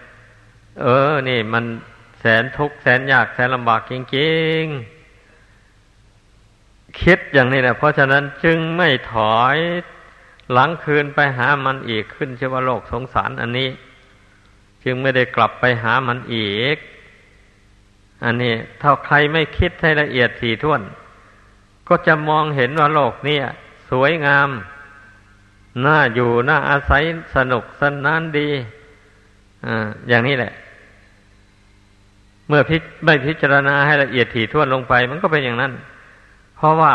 [0.83, 1.65] เออ นี่มัน
[2.21, 9.57] แสนทุกข์แสนยากแสนลำบากจริงๆ คิดอย่างนี้แหละเพราะฉะนั้นจึงไม่ถอย
[10.53, 13.69] หลังคืนไปหามันอีกขึ้นชื่อว่าโลกสงสารอันนี้
[14.85, 16.77] จึงไม่ได้กลับไปหามันอีก
[18.25, 20.83] อันนี้ถ้าใครไม่คิดให้ละเอียดถี่ถ้วน
[21.89, 23.39] ก็จะมองเห็นว่าโลกนี้
[23.91, 24.49] สวยงาม
[25.85, 27.03] น่าอยู่น่าอาศัย
[27.37, 28.49] สนุกสนานดี
[29.67, 29.69] อ
[30.09, 30.53] อย่างนี้แหละ
[32.49, 35.73] เมื่อพิไม่พิจารณาให้ละเอียดถี่ถ้วนลงไป มันก็เป็นอย่างนั้น
[36.57, 36.95] เพราะว่า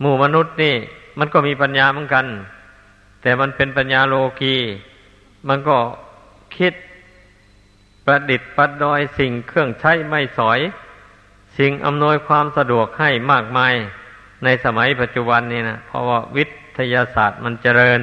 [0.00, 0.74] หมู่มนุษย์นี่
[1.18, 2.26] มันก็มีปัญญาเหมือนกัน
[3.22, 4.56] แต่มันเป็นปัญญาโลกี
[5.48, 5.76] มันก็
[6.56, 6.74] คิด
[8.04, 10.60] ประดิษฐ์ประดอยสิ่งเครื่องใช้ไม่สอย
[11.58, 13.74] สิ่งอำนวยความสะดวกให้มากมาย
[14.44, 18.00] ในสมัยปัจจุบันนี้นะเพราะว่าวิททยาศาสตร์มันเจริญ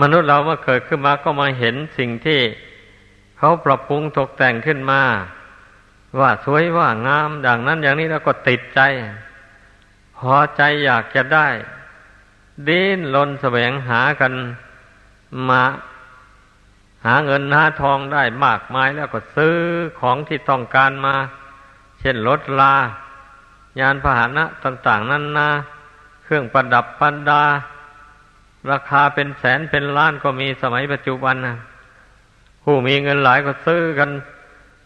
[0.00, 2.40] มนุษย์เราเมื่อเกิดขึ้นมาก็มาเห็นสิ่งที่
[3.38, 5.02] เขาปรับปรุงตกแต่งขึ้นมา
[6.20, 8.80] ว่าสวยว่างามดังนั้นอย่างนี้แล้วก็ติดใจ
[10.22, 11.48] พอใจอยากจะได้
[12.68, 14.32] ดิ้นลนแสวงหากัน
[15.48, 15.62] มา
[17.06, 19.56] หาเงินหาทองได้มากมายแล้วก็ซื้อ
[20.00, 21.14] ของที่ต้องการมา
[22.00, 22.74] เช่นรถลา
[23.80, 25.48] ยานพาหนะต่าง ๆ นั่นนา
[26.24, 27.42] เครื่องประดับปันดา
[28.70, 31.56] ราคาเป็นแสนเป็นล้านก็มีสมัยปัจจุบันนะ
[32.62, 34.10] ผู้มีเงินหลายก็ซื้อกัน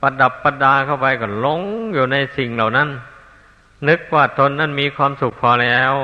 [0.00, 1.62] ประดับประดาเข้าไปก็หลง
[1.94, 2.88] อยู่ในสิ่งเหล่านั้น
[3.88, 5.94] นึกว่าตนนั้นมีความสุขพอแล้ว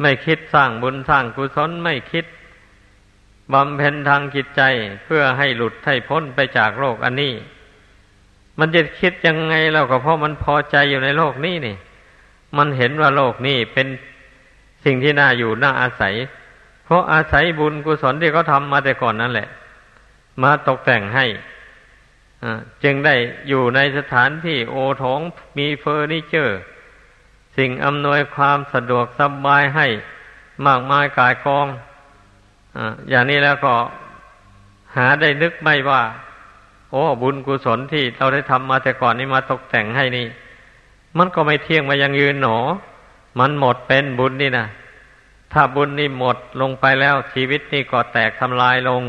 [0.00, 2.24] ไม่คิดสร้างบุญสร้างกุศลไม่คิด
[3.52, 4.62] บำเพ็ญทางจิตใจ
[5.04, 7.34] เพื่อให้หลุดให้พ้นไปจากโลกอันนี้
[8.58, 11.76] มันจะคิดยังไงเราก็เพราะมันพอใจอยู่ในโลกนี้นี่
[12.56, 13.86] มันเห็นว่าโลกนี้เป็น
[14.84, 16.14] สิ่งที่น่าอยู่น่าอาศัย
[16.84, 19.48] เพราะอาศัยบุญกุศลที่เขาทำมาแต่ก่อนนั่นแหละ
[20.42, 21.24] มาตกแต่งให้
[22.84, 23.14] จึงได้
[23.48, 25.20] อยู่ในสถานที่โอทอง
[25.58, 26.58] มีเฟอร์นิเจอร์
[27.56, 29.86] สิ่งอำนวยความสะดวกสบายให้
[30.66, 31.66] มากมายกายกอง
[33.10, 33.74] อย่างนี้แล้วก็
[34.96, 36.02] หาได้นึกไม่ว่า
[36.90, 40.26] โอ้บุญกุศลที่เราได้ทำมาแต่ก่อนนี้มาตกแต่งให้นี่
[41.18, 42.58] มันก็ไม่เที่ยงมายังยืนหนอ
[43.38, 44.66] มันหมดเป็นบุญนี่นะ
[45.52, 49.02] ถ้าบุญนี่หมดลงไปแล้วชีวิตนี่ก็แตกทำลายลง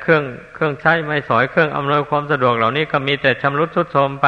[0.00, 4.26] เครื่องเครื่องใช้ไม่สอยเครื่องอำนวยความสะดวกเหล่านี้ก็มีแต่ชำรุดทรุดโทรมไป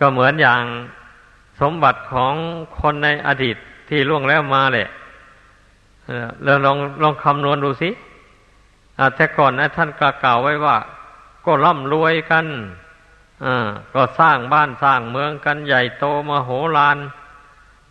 [0.00, 0.62] ก็เหมือนอย่าง
[1.60, 2.34] สมบัติของ
[2.80, 3.56] คนในอดีต
[3.88, 4.88] ที่ล่วงแล้วมาแหละ
[6.44, 7.90] เราลองลองคำนวณดูสิ
[9.14, 9.90] แต่ก่อนนะท่าน
[10.22, 10.76] กล่าวไว้ว่า
[11.44, 12.46] ก็ร่ำรวยกัน
[13.94, 16.98] ก็สร้างบ้านสร้างเมืองกันใหญ่โตมโหฬาร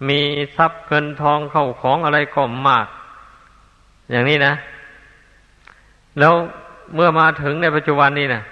[0.07, 0.19] มี
[0.57, 2.87] ทรัพย์เงินทองเข้าของอะไรก็มาก
[4.11, 4.53] อย่างนี้นะ
[6.19, 6.33] แล้ว
[6.95, 8.43] เมื่อมาถึงในปัจจุบันนี้นะ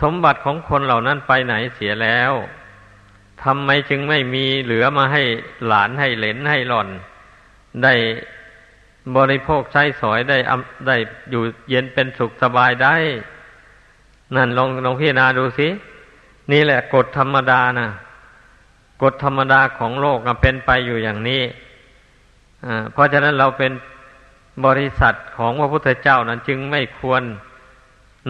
[0.00, 2.32] สมบัติของคนเหล่านั้นไปไหนเสียแล้ว
[3.42, 5.22] ทำไมจึงไม่มีเหลือมาให้
[5.66, 6.88] หลานให้เหลนให้หล่อน
[7.82, 7.94] ได้
[9.16, 10.38] บริโภคใช้สอยได้
[10.86, 10.96] ได้
[11.30, 12.96] อยู่เย็นเป็นสุขสบายได้
[14.36, 15.68] นั่นลองลองพิจารณาดูสิ
[16.52, 17.88] นี่แหละกฎธรรมดานะ
[19.02, 21.42] กฎธรรมดาของโลกเป็นไปอยู่อย่างนี้
[22.92, 23.72] เพราะฉะนั้นเราเป็น
[24.64, 27.22] บริษัทของพระพุทธเจ้านั้นจึงไม่ควร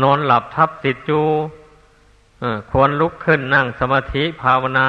[0.02, 1.26] นอนหลับทับติดอยู่
[2.70, 4.88] ควรลุกขึ้นนั่งสมาธิภาวนา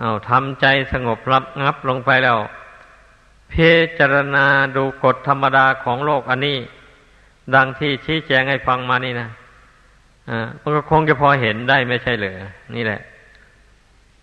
[0.00, 2.38] เอาทำใจสงบรับงับลงไปแล้ว
[3.48, 3.54] เพ
[3.98, 6.58] จารณาดูกฎธรรมดาของโลกอันนี้
[7.54, 9.28] ดังที่ชี้แจงให้ฟังมานี่นะ
[10.30, 12.34] อ่ามันก็คงจะพอเห็นได้ไม่ใช่เหรอ
[12.74, 13.00] นี่แหละ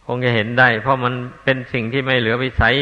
[0.05, 1.13] คงจะเห็นได้ เพราะมัน
[1.43, 2.75] เป็นสิ่งที่ไม่เหลือวิสัย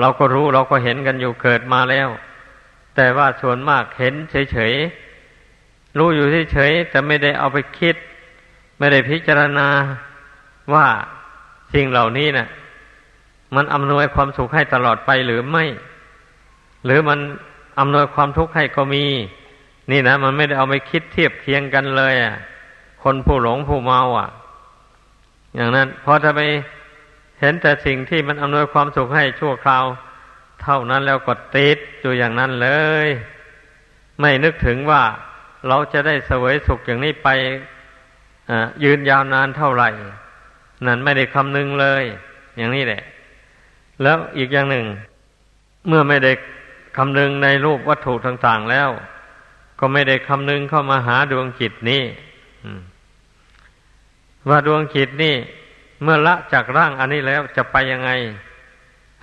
[0.00, 2.08] เราก็รู้เราก็เห็นกันอยู่เกิดมาแล้ว
[2.96, 4.14] แต่ว่าส่วนมากเห็น
[4.52, 7.96] เฉยๆรู้อยู่เฉยๆแต่ไม่ได้เอาไปคิด
[8.78, 9.68] ไม่ได้พิจารณา
[10.74, 10.86] ว่า
[11.74, 12.48] สิ่งเหล่านี้นะ่ะ
[13.54, 15.64] มันอำนวยความสุขให้ตลอดไปหรือไม่
[16.84, 17.18] หรือมัน
[17.78, 19.04] อำนวยความทุกข์ให้ก็มี
[19.90, 22.34] นี่นะมันไม่ได้เอาไปคิดเทียบเคียงกันเลยอะ
[23.02, 24.28] คนผู้หลงผู้เมาอะ
[25.54, 26.40] อย่างนั้นพอถ้าไป
[27.40, 29.84] เห็นแต่สิ่งที่มันอำนวยความสุขให้ชั่วคราว
[30.62, 32.68] เท่านั้นแล้วก็ติดอยู่อย่างนั้นเล
[33.06, 33.08] ย
[34.20, 35.02] ไม่นึกถึงว่า
[35.68, 37.28] เราจะได้เสวยสุขอย่างนี้ไป
[38.84, 39.88] ยืนยาวนานเท่าไหร่
[40.86, 42.04] นั่นไม่ได้คำนึงเลย
[42.56, 43.02] อย่างนี้แหละ
[44.02, 44.86] แล้วอีกอย่างหนึ่ง
[45.88, 46.32] เมื่อไม่ได้
[46.96, 48.90] คำนึงในรูปวัตถุต่าง ๆแล้ว
[49.80, 52.02] ก็ไม่ได้คำนึงเข้ามาหาดวงจิตนี้
[54.48, 55.36] ว่าดวงจิตนี่
[56.02, 58.10] เมื่อละจากร่างอันนี้แล้วจะไปยังไง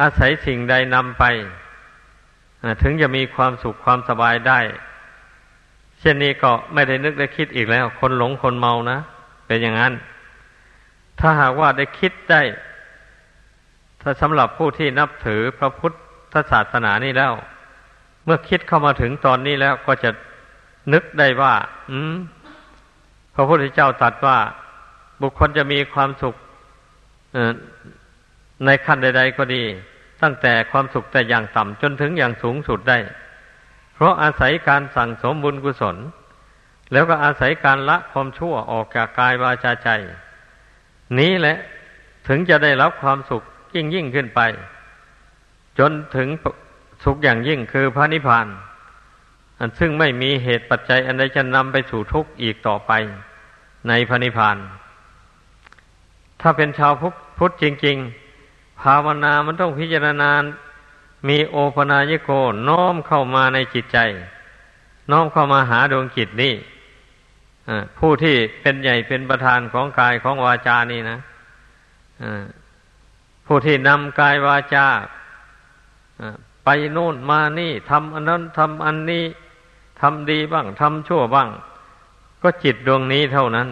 [0.01, 1.23] อาศัยสิ่งใดนำไป
[2.81, 4.59] ถึงจะมีความสุขความสบายได้
[5.99, 8.99] เช่นนี้ก็ไม่ได้นึกได้คิดอีกแล้ว คนหลงคนเมานะ
[9.47, 9.93] เป็นอย่างนั้น
[11.19, 12.41] ถ้าหากว่าได้คิดได้
[14.01, 15.91] ถ้าสำหรับผู้ที่นับถือพระพุท
[16.33, 17.33] ธศาสนานี่แล้ว
[18.25, 20.09] เมื่อคิดเข้ามาถึงตอนนี้แล้วก็จะ
[20.93, 21.53] นึกได้ว่า
[21.89, 22.13] อืม
[23.35, 24.37] พระพุทธเจ้าตรัสว่า
[25.21, 26.35] บุคคลจะมีความสุข
[28.65, 29.63] ในขั้นใด ๆ ก็ดี
[30.21, 32.99] ตั้งแต่ความสุขแต่อย่างต่ำจนถึงอย่างสูงสุดได้
[33.93, 35.97] เพราะอาศัยการสั่งสมบุญกุศล
[36.91, 39.89] แล้วก็อาศัยการละความชั่วออกจากกายวาจาใจ
[41.19, 41.57] นี้แหละ
[42.27, 43.43] ถึงจะได้รับความสุข
[43.75, 44.41] ยิ่งยิ่งขึ้นไป
[45.79, 46.27] จนถึง
[47.03, 48.47] สุขอย่างยิ่งคือพระนิพพาน
[49.59, 52.91] อันซึ่งไม่มีเหตุปัจจัยอันใดจะนำไปสู่ทุกข์อีกต่อไป
[53.87, 54.57] ในพระนิพพาน
[56.41, 57.97] ถ้าเป็นชาวพุทธ พุทธจริง
[58.39, 60.31] ๆ ภาวนามันต้องพิจารณา
[61.27, 62.29] มีโอปนายโก
[62.69, 63.97] น้อมเข้ามาในจิตใจ
[65.11, 66.53] น้อมเข้ามาหาดวงจิตนี่
[67.97, 71.17] ผู้ที่เป็นใหญ่เป็นประธานของกายของวาจานี่นะ
[73.45, 74.85] ผู้ที่นำกายวาจา
[76.65, 79.25] ไปโน่นมานี่ทำอันนั้นทำอันนี้
[80.01, 81.49] ทำดีบ้างทำชั่วบ้าง
[82.41, 83.67] ก็จิตดวงนี้เท่านั้น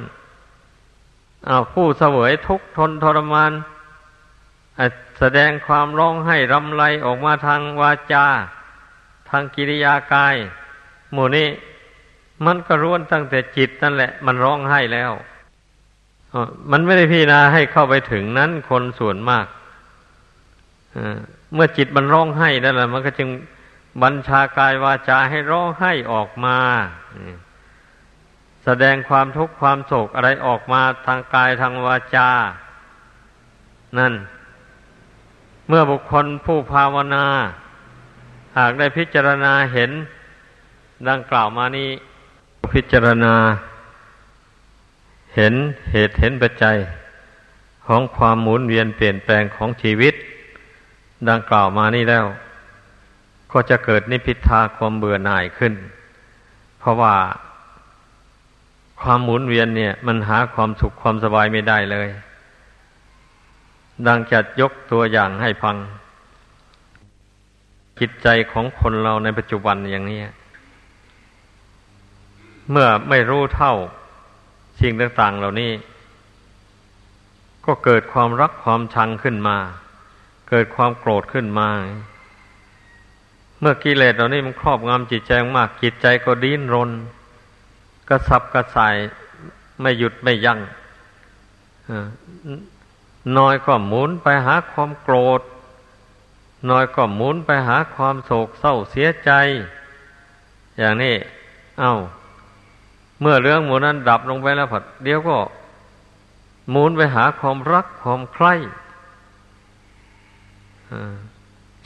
[1.47, 3.51] อาผู้เสวยทุกทนทรมาน
[5.19, 8.25] แสดงความร้องไห้รำไรออกมาทางวาจา
[9.29, 10.35] ทางกิริยากาย
[11.13, 11.47] หมู่นี้
[12.45, 15.11] มันก็ร้วนตั้งแต่จิตนั่นแหละ มันร้องไห้แล้ว
[16.71, 19.45] มันไม่ได้พิจารณาให้เข้าไปถึงนั้นคนส่วนมาก
[21.53, 23.29] เมื่อจิตมันร้องไห้นั่นแหละมันก็จึง
[24.03, 26.57] บัญชากายวาจาให้ร้องไห้ออกมา
[28.65, 32.29] แสดงความทุกข์ความโศกอะไรออกมาทางกายทางวาจา
[33.97, 34.13] นั่น
[35.67, 37.25] เมื่อบุคคลผู้ภาวนา
[38.57, 39.91] หากได้พิจารณาเห็น
[41.09, 41.89] ดังกล่าวมานี้
[42.73, 43.35] พิจารณา
[45.35, 45.53] เห็น
[45.91, 46.77] เหตุเห็นปัจจัย
[47.85, 50.13] ของความหมุนเวียนเปลี่ยนแปลงของชีวิต
[51.29, 52.25] ดังกล่าวมานี้แล้ว
[53.51, 55.73] ก็จะเกิดนิพิทาความเบื่อหน่ายขึ้น
[56.79, 57.15] เพราะว่า
[59.01, 62.09] ความหมุนเวียนเนี่ย มันหาความสุขความสบายไม่ได้เลย
[64.07, 65.75] ดังจะยกตัวอย่างให้ฟัง
[67.99, 70.19] จิตใจของคนเราในปัจจุบันอย่างนี้
[72.69, 73.73] เมื่อไม่รู้เท่า
[74.81, 75.71] สิ่งต่างๆเหล่านี้
[77.65, 79.57] ก็เกิดความรักความชังขึ้นมา
[80.49, 81.69] เกิดความโกรธขึ้นมา
[83.59, 86.89] เมื่อกิเลสเหล่านี้มันครอบงำจิตใจมาก จิตใจก็ดิ้นรน
[88.09, 88.95] กระสับกระส่าย
[89.81, 90.59] ไม่หยุดไม่ยัง้ง
[93.37, 95.41] น้อยก็หมุนไปหาความโกรธ
[96.69, 99.31] น้อยก็หมุนไปหาความโศกเศร้าเสียใจ
[100.77, 101.15] อย่างนี้
[101.79, 101.93] เอา้า
[103.21, 105.37] เมื่อเรื่องหมูนั้นดับลงไปแล้วผัดเดี๋ยวก็
[106.69, 108.53] หมุนไปหาความรักความใคร่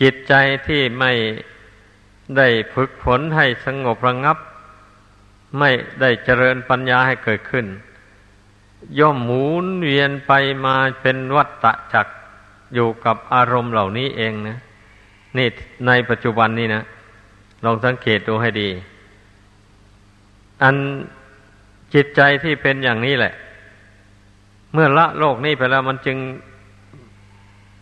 [0.01, 0.33] จิตใจ
[0.67, 1.11] ที่ไม่
[2.37, 4.37] ได้ฝึกฝนให้สงบระงับ
[5.57, 5.69] ไม่
[6.01, 7.65] ได้เจริญปัญญาให้เกิดขึ้น
[8.99, 10.31] ย่อมหมุนเวียนไป
[10.65, 12.07] มาเป็นวัฏฏะจัก
[12.73, 14.57] อยู่กับอารมณ์เหล่านี้เองนะ
[15.37, 15.47] นี่
[15.87, 16.83] ในปัจจุบันนี้นะ
[17.63, 18.69] ลองสังเกตดูให้ดี
[20.63, 20.75] อัน
[21.93, 23.33] จิตใจที่เป็นอย่างนี้แหละ
[24.73, 26.17] เมื่อละโลกนี้ไปแล้วมันจึง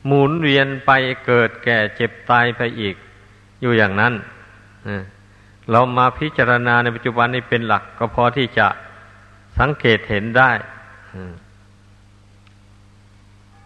[0.06, 0.92] หมุนเวียนไป
[1.26, 2.96] เกิดแก่เจ็บตายไปอีก
[3.62, 4.14] อยู่อย่างนั้น
[5.72, 8.68] เรามาพิจารณาในปัจจุบันนี้เป็นหลัก ก็พอที่จะ
[9.60, 10.52] สังเกตเห็นได้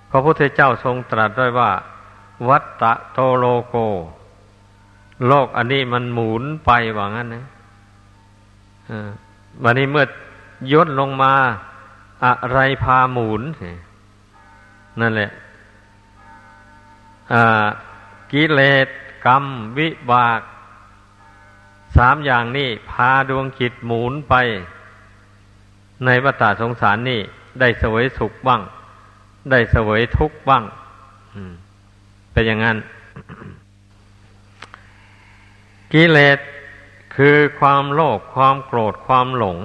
[0.10, 1.72] พระพุทธเจ้าทรงตรัสด้วยว่า
[2.50, 3.76] วัตตะโตโลโก
[5.28, 7.46] โลกอันนี้มันหมุนไปว่างั้นนะ
[9.64, 10.06] วันนี้เมื่อ
[10.72, 11.34] ย่นลงมา
[12.24, 13.42] อะไรพาหมุน
[15.00, 15.32] นั่นแหละ
[18.32, 18.88] กิเลส
[19.26, 19.44] กรรม
[19.78, 20.42] วิบาก
[21.98, 24.34] สามอย่างนี้พาดวงจิตหมุนไป
[26.06, 27.20] ในวัฏสงสารนี่
[27.60, 28.62] ได้เสวยสุขบ้าง
[29.52, 30.64] ได้เสวยทุกข์บ้าง
[32.32, 32.78] เป็นอย่างนั้น
[35.94, 36.40] กิเลส
[37.16, 39.58] คือความโลภความโกรธความหลง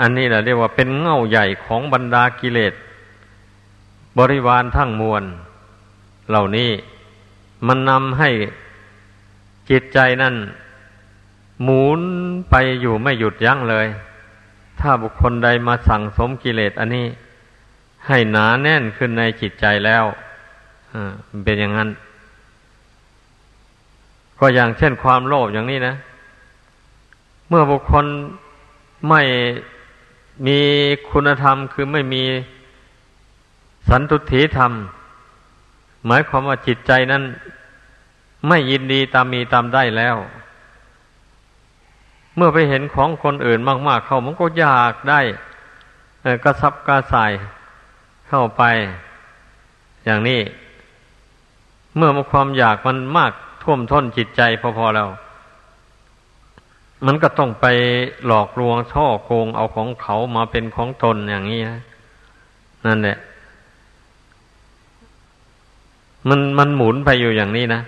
[0.00, 2.72] อันนี้แหละเรียกว่าเป็นเง่าใหญ่ของบรรดากิเลส
[4.18, 5.22] บริวารทั้งมวล
[6.28, 6.70] เหล่านี้
[7.66, 8.30] มันนำให้
[9.70, 10.34] จิตใจนั่น
[11.62, 12.00] หมุน
[12.50, 13.86] ไปอยู่ไม่หยุดยั้งเลย
[14.80, 17.06] ถ้าบุคคลใดมาสั่งสมกิเลสอันนี้
[18.06, 20.04] ให้หนาแน่นขึ้นในจิตใจแล้ว
[21.44, 21.88] เป็นอย่างนั้น
[24.38, 25.94] ก็อย่างเช่นความโลภอย่างนี้นะ
[27.48, 28.06] เมื่อบุคคล
[29.08, 29.22] ไม่
[30.46, 30.58] มี
[31.10, 32.24] คุณธรรมคือไม่มี
[33.88, 34.72] สันตุถีธรรม
[36.06, 37.22] หมายความว่าจิตใจนั้น
[38.46, 40.16] ไม่ยินดีตามมีตามได้แล้ว
[42.36, 45.20] เมื่อไปเห็นของคนอื่นมากๆ เข้ามันก็อยากได้
[46.44, 47.32] กระซับกระส่าย
[48.28, 48.62] เข้าไป
[50.04, 50.40] อย่างนี้
[51.96, 54.42] เมื่อมความอยากมันมากท่วมท้นจิตใจ
[54.78, 55.08] พอๆแล้ว
[57.06, 57.66] มันก็ต้องไป
[58.26, 61.80] หลอกลวงช่อโกงเอาของเขามาเป็นของตนอย่างนี้นะ
[62.86, 63.18] นั่นแหละ
[66.28, 67.80] มันมันหมุนไปอยู่อย่างนี้นะ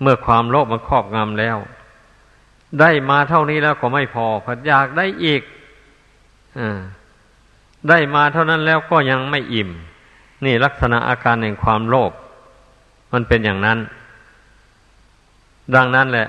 [0.00, 1.58] เมื่อความโลภมันครอบงำแล้ว
[2.80, 5.42] ได้มาเท่านี้แล้วก็ไม่พอพัดอยากได้อีก
[6.58, 6.60] อ
[7.88, 9.70] ได้มาเท่านั้นแล้วก็ยังไม่อิ่ม
[10.44, 12.12] นี่ลักษณะอาการแห่งความโลภ
[13.12, 13.78] มันเป็นอย่างนั้น
[15.74, 16.28] ดังนั้นแหละ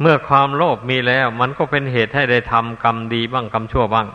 [0.00, 4.06] เมื่อความโลภมีแล้ว มันก็เป็นเหตุให้ได้ทำกรรมดีบ้างกรรมชั่วบ้าง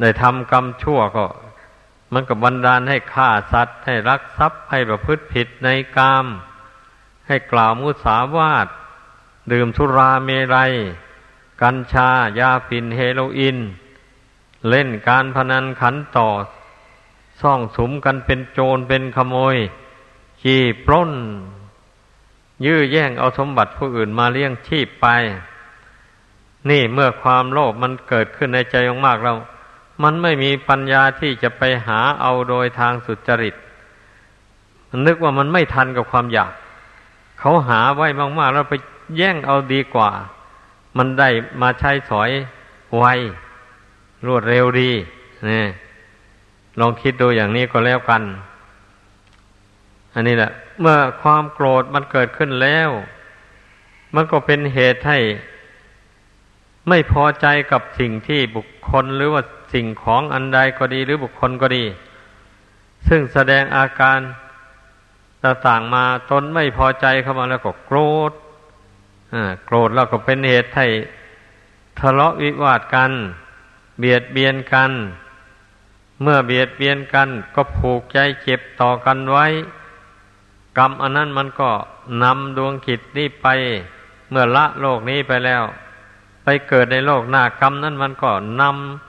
[0.00, 1.24] ได้ทำกรรมชั่วก็
[2.12, 6.26] มันก็บันดาลให้ฆ่าสัตว์ ให้รักทรัพย์ให้ประพฤติผิดในกาม
[7.26, 8.66] ให้กล่าวมุสาวาท
[9.52, 10.72] ดื่มสุราเมรัย
[11.62, 13.58] กัญชายาฝิ่นเฮโรอีน
[14.68, 16.28] เล่นการพนันขันต่อ
[17.40, 19.56] ซ่องสมกันเป็นโจรเป็นขโมย
[20.42, 21.12] ขี่ปล้น
[22.64, 25.06] ยื้อแย่งเอาสมบัติผู้อื่นมาเลี้ยงชีพไป
[26.70, 29.32] นี่เมื่อความโลภมันเกิดขึ้นในใจมากเรา
[30.02, 33.54] มันไม่มีปัญญาที่จะไปหาเอาโดยทางสุจริต
[34.88, 36.52] มันนึกว่ามันไม่ทันกับความอยาก
[37.38, 38.74] เขาหาไว้มากๆแล้วไป
[39.16, 40.10] แย่งเอาดีกว่า
[40.96, 41.28] มันได้
[41.62, 42.30] มาใช้สอย
[42.96, 43.04] ไว
[44.26, 44.90] รวดเร็วดี
[45.50, 45.64] นี่
[46.80, 48.22] ลองคิดดูอย่างนี้ก็แล้วกัน
[50.14, 52.90] อันนี้แหละ เมื่อความโกรธมันเกิดขึ้นแล้ว
[54.14, 55.18] มันก็เป็นเหตุให้
[56.88, 59.42] ไม่พอใจกับสิ่งที่บุคคลหรือว่า
[59.72, 61.84] สิ่งของอันใดก็ดีหรือบุคคลก็ดี
[63.08, 64.18] ซึ่งแสดงอาการ
[65.44, 67.98] ต่างๆมาตนไม่พอใจเข้ามาแล้วก็โกร
[68.30, 68.32] ธ
[69.66, 70.86] โกรธแล้วก็เป็นเหตุให้
[71.98, 73.12] ทะเลาะวิวาทกัน
[73.98, 74.92] เบียดเบียนกัน
[76.22, 79.46] เมื่อเบียดเบียนกันก็ผูกใจเจ็บต่อกันไว้
[80.78, 81.70] กรรมอันนั้นมันก็
[82.22, 83.46] นำดวงขิดนี้ไป
[84.30, 85.62] เมื่อละโลกนี้ไปแล้ว
[86.44, 89.07] ไปเกิดในโลกหน้ากรรมนั้นมันก็นำ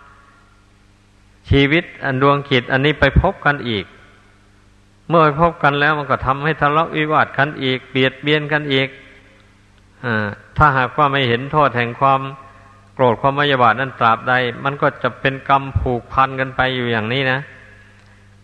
[1.50, 3.86] ชีวิตอันดวงขิดอันนี้ไปพบกันอีก
[5.10, 8.88] เมื่อไปพบกันแล้วมันก็ทำให้ทะเลาะวิวาทกันอีกเบียดเบียนกันอีก
[10.58, 12.22] ถ้าหากว่าไม่เห็นโทษแห่งความ
[12.94, 14.34] โกรธความมายาบาทนั้นตราบใด
[14.64, 17.40] มันก็จะเป็นกรรมผูกพันกันไปอยู่อย่างนี้นะ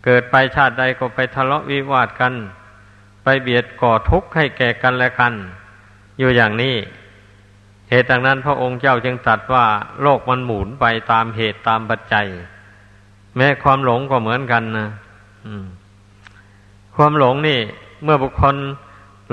[0.03, 2.33] เกิดไปชาติใดก็ไปทะเลาะวิวาทกัน
[3.23, 5.33] ไปเบียดก่อทุกข์ให้แก่กันและกัน
[6.19, 6.75] อยู่อย่างนี้
[7.89, 9.65] เหตุดังนั้นพระองค์เจ้าจึงตรัสว่า
[10.01, 12.27] โลกมันหมุนไปตามเหตุตามปัจจัย
[13.35, 14.87] แม้ความหลงก็เหมือนกันนะ
[16.95, 17.59] ความหลงนี่
[18.03, 18.55] เมื่อบุคคล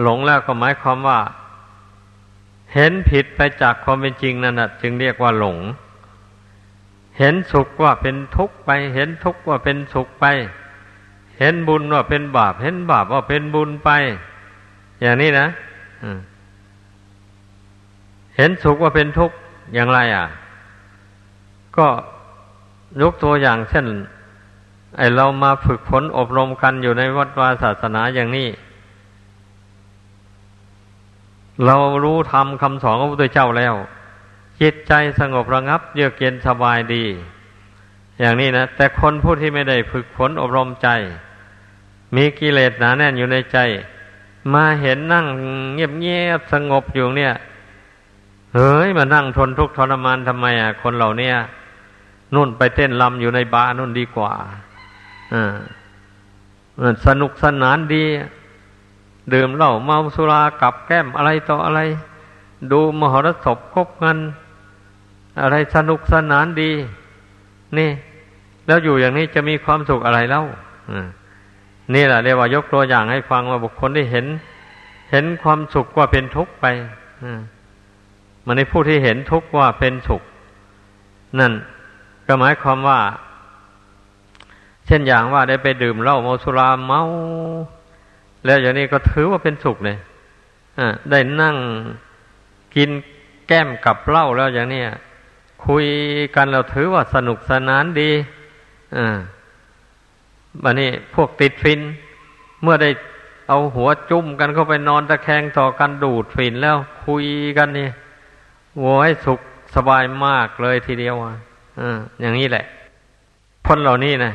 [0.03, 1.21] หลงแล้วก็หมายความว่า
[2.75, 5.59] เห็นผิดไปจากความเป็นจริงนั่นนะจึงเรียกว่าหลง
[7.19, 10.25] เห็นสุขว่าเป็นทุกข์ไป เห็นทุกข์ว่าเป็นสุขไป
[11.39, 13.91] เห็นบุญว่าเป็นบาป เห็นบาปว่าเป็นบุญไป
[15.01, 15.47] อย่างนี้นะ
[18.37, 19.37] เห็นสุขว่าเป็นทุกข์
[19.75, 20.27] อย่างไร อะ
[21.77, 21.87] ก็
[23.01, 23.87] ยกตัวอย่างเช่น
[24.97, 28.49] ไอเรามาฝึกฝนอบรมกันอยู่ในวัดวาศาสนาอย่างนี้
[31.67, 33.75] เรารู้ธรรมคำสอนของพระพุทธเจ้าแล้ว
[34.61, 37.05] จิตใจสงบระงับ เยือกเย็นสบายดี
[38.21, 40.89] อย่างนี้นะแต่คนผู้ที่ไม่ได้ฝึกฝนอบรมใจ
[42.17, 43.59] มีกิเลสหนาแน่นอยู่ในใจ
[44.55, 45.27] มาเห็นนั่ง
[45.75, 47.35] เงียบเงียบสงบอยู่เนี่ย
[48.55, 51.31] เฮ้ยมานั่งทนทุกข์ทรมานทำไมอะคนเหล่านี้
[52.35, 54.33] นุ่นไปเต้นลำอยู่ในบาร์นุ่นดีกว่า
[55.35, 55.55] อ่า
[57.07, 58.05] สนุกสนานดี
[59.35, 61.81] ดื่มเหล้าเมาสุรากับแก้มอะไรต่ออะไร
[62.73, 64.19] ดูมหรสพคบกัน
[65.43, 66.71] อะไรสนุกสนานดี
[67.79, 67.91] นี่
[68.67, 70.43] แล้วอยู่อย่างนี้จะมีความสุขอะไรเล่า
[71.95, 74.27] นี่แหละเรียกว่ายกตัวอย่างให้ฟังว่าบุคคลได้เห็น
[75.11, 76.67] เห็นความสุขว่าเป็นทุกข์ไป
[78.47, 80.23] มันในผู้ที่เห็นทุกข์ว่าเป็นสุข
[81.39, 81.53] นั่น
[82.27, 83.01] ก็หมายความว่า
[84.87, 87.03] เช่นอย่างว่าได้ไปดื่มเหล้าเมาสุราเมา
[88.45, 89.99] แล้วอย่างนี้ก็ถือว่าเป็นสุขเลย
[90.79, 91.57] อ่าได้นั่ง
[92.75, 92.91] กิน
[93.47, 94.83] แก้มกับเหล้าแล้วอย่างนี้
[95.67, 95.87] คุย
[96.35, 98.11] กันเราถือว่าสนุกสนานดี
[98.97, 99.19] อ่า
[100.63, 101.81] บันนี้พวกติดฟิน
[102.63, 102.91] เมื่อได้
[103.49, 107.25] เอาหัวจุ่มกันเข้าไปนอนตะแคงต่อกันดูดฟินแล้วคุย
[107.57, 107.89] กันนี่
[108.79, 109.41] โว้ยสุข
[109.75, 111.35] สบายมากเลยทีเดียวอะ
[112.21, 112.65] อย่างนี้แหละ
[113.67, 114.33] คนเหล่านี้นะ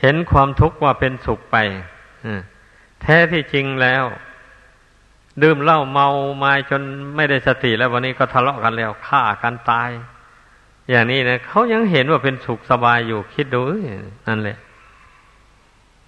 [0.00, 1.56] เห็นความทุกข์ว่าเป็นสุขไป
[3.02, 4.04] แท้ที่จริงแล้ว
[5.42, 6.08] ดื่มเหล้าเมา
[6.42, 6.82] มาจน
[7.16, 9.90] ไม่ได้สติแล้ววันนี้ก็ทะเลาะกันแล้วฆ่ากันตาย
[10.90, 13.60] อย่างนี้นะเขายังเห็นว่าเป็นสุขสบายอยู่คิดดู
[14.28, 14.56] นั่นแหละ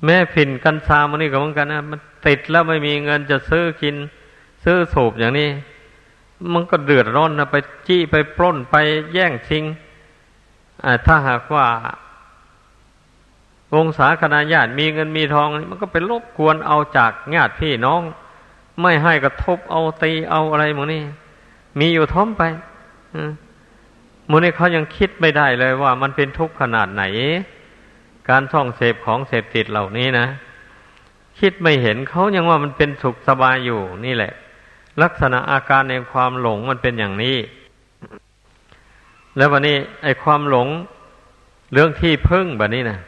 [0.05, 3.97] แม่ผินกันซามันนี่ก็เหมือนกันนะมันติดแล้วไม่มีเงินจะซื้อกิน
[4.65, 5.49] ซื้อสูบอย่างนี้
[6.53, 7.57] มันก็เดือดร้อนนะไป
[7.89, 8.77] จี้ไปปล้นไป
[9.15, 9.65] แย่งชิง
[11.07, 11.67] ถ้าหากว่า
[13.75, 18.03] วงศาคณะญาติมีเงินมีทอง มันก็เป็นรบกวนเอาจากญาติพี่น้อง
[18.83, 21.03] ไม่ให้กระทบเอาตีเอาอะไรหมดนี่
[21.79, 22.43] มีอยู่ท้อมไป
[24.31, 27.03] มูนี่เขายังคิดไม่ได้เลยว่า มันเป็นทุกข์ขนาดไหน
[28.29, 30.27] การท่องเสพของเสพติดเหล่านี้นะ
[31.41, 34.33] คิดไม่เห็นเขายังว่ามันเป็นสุขสบายอยู่นี่แหละ
[35.03, 37.37] ลักษณะอาการในความหลงมันเป็นอย่างนี้
[39.37, 40.69] แล้ววันนี้ ไอ้ความหลง
[41.73, 42.99] เรื่องที่พึ่งแบบนี้นะ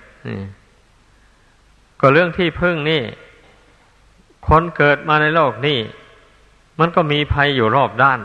[2.01, 3.03] ก็เรื่องที่พึ่งนี่
[4.47, 5.79] คนเกิดมาในโลกนี่
[6.79, 8.21] มันก็มีภัยอยู่รอบด้าน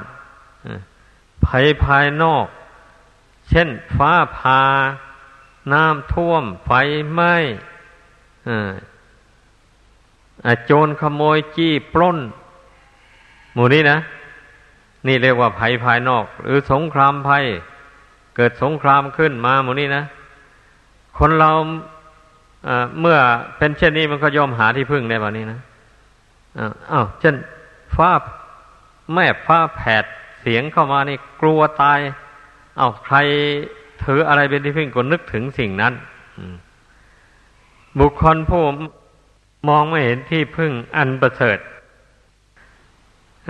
[1.45, 2.45] ภัยภายนอก
[3.49, 4.61] เช่น ฟ้าผ่า
[5.73, 6.71] น้ำท่วม ไฟ
[7.11, 7.35] ไหม้
[10.65, 12.17] โจรขโมยจี้ปล้น
[13.53, 13.97] หมู่นี้นะ
[15.07, 17.45] นี่เรียกว่าภัยภายนอก หรือสงครามภัย
[18.35, 20.03] เกิดสงครามขึ้นมาหมูนี้นะ
[21.17, 21.51] คนเรา
[22.99, 23.17] เมื่อ
[23.57, 25.59] เป็นเช่นนี้มันก็ย่อมหาที่พึ่งในวันนี้นะ
[26.91, 27.35] อ้าวเช่น
[27.95, 28.11] ฟ้า
[29.13, 30.03] แม่ฟ้าแผด
[30.41, 31.99] เสียงเข้ามานี่กลัวตาย
[32.77, 33.15] เอาใคร
[34.03, 35.93] ถืออะไรเป็นที่พึ่งก็นึกถึงสิ่งนั้น
[37.99, 38.63] บุคคลผู้
[39.69, 41.57] มองไม่เห็นที่พึ่งอันประเสริฐ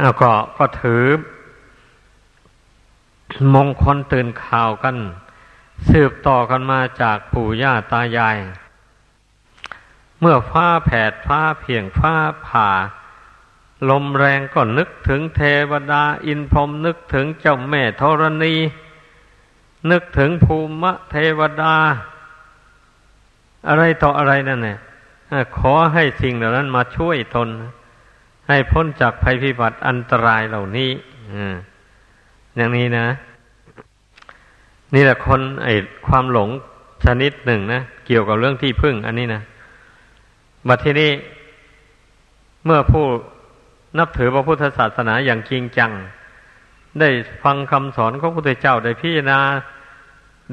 [0.02, 1.04] แล้วก็ก็ถือ
[3.54, 4.98] มงคลตื่นข่าวกัน
[5.90, 8.38] สืบต่อกันมาจากปู่ย่าตายาย
[10.20, 12.14] เมื่อฟ้าแผดฟ้าเพียงฟ้า
[12.48, 12.70] ผ่า
[13.90, 18.56] ลมแรงก็นึกถึงเทวดาอินพรหมนึกถึงเจ้าแม่ธรณี
[19.92, 21.76] นึกถึงภูมิเทวดา
[23.68, 24.78] อะไรต่ออะไรนั่นเนี่ย
[25.58, 27.50] ขอให้สิ่งเหล่านั้นมาช่วยตน
[28.48, 30.90] ให้พ้นจากภัยพิบัติอันตรายเหล่านี้
[31.34, 31.36] อ
[32.56, 33.08] อย่างนี้นะ
[34.93, 35.74] นี่แหละคนไอ้
[36.08, 36.49] ความหลง
[37.06, 39.41] ชนิดหนึ่งนะเกี่ยวกับเรื่องที่พึ่ง อันนี้นะ
[40.68, 41.12] บัดทีนี้
[42.66, 43.06] เมื่อผู้
[43.99, 45.91] นับถือพระพุทธศาสนาอย่างจริงจัง
[46.99, 47.10] ได้
[47.43, 49.39] ฟังคำสอนของพระพุทธเจ้าได้พิจารณา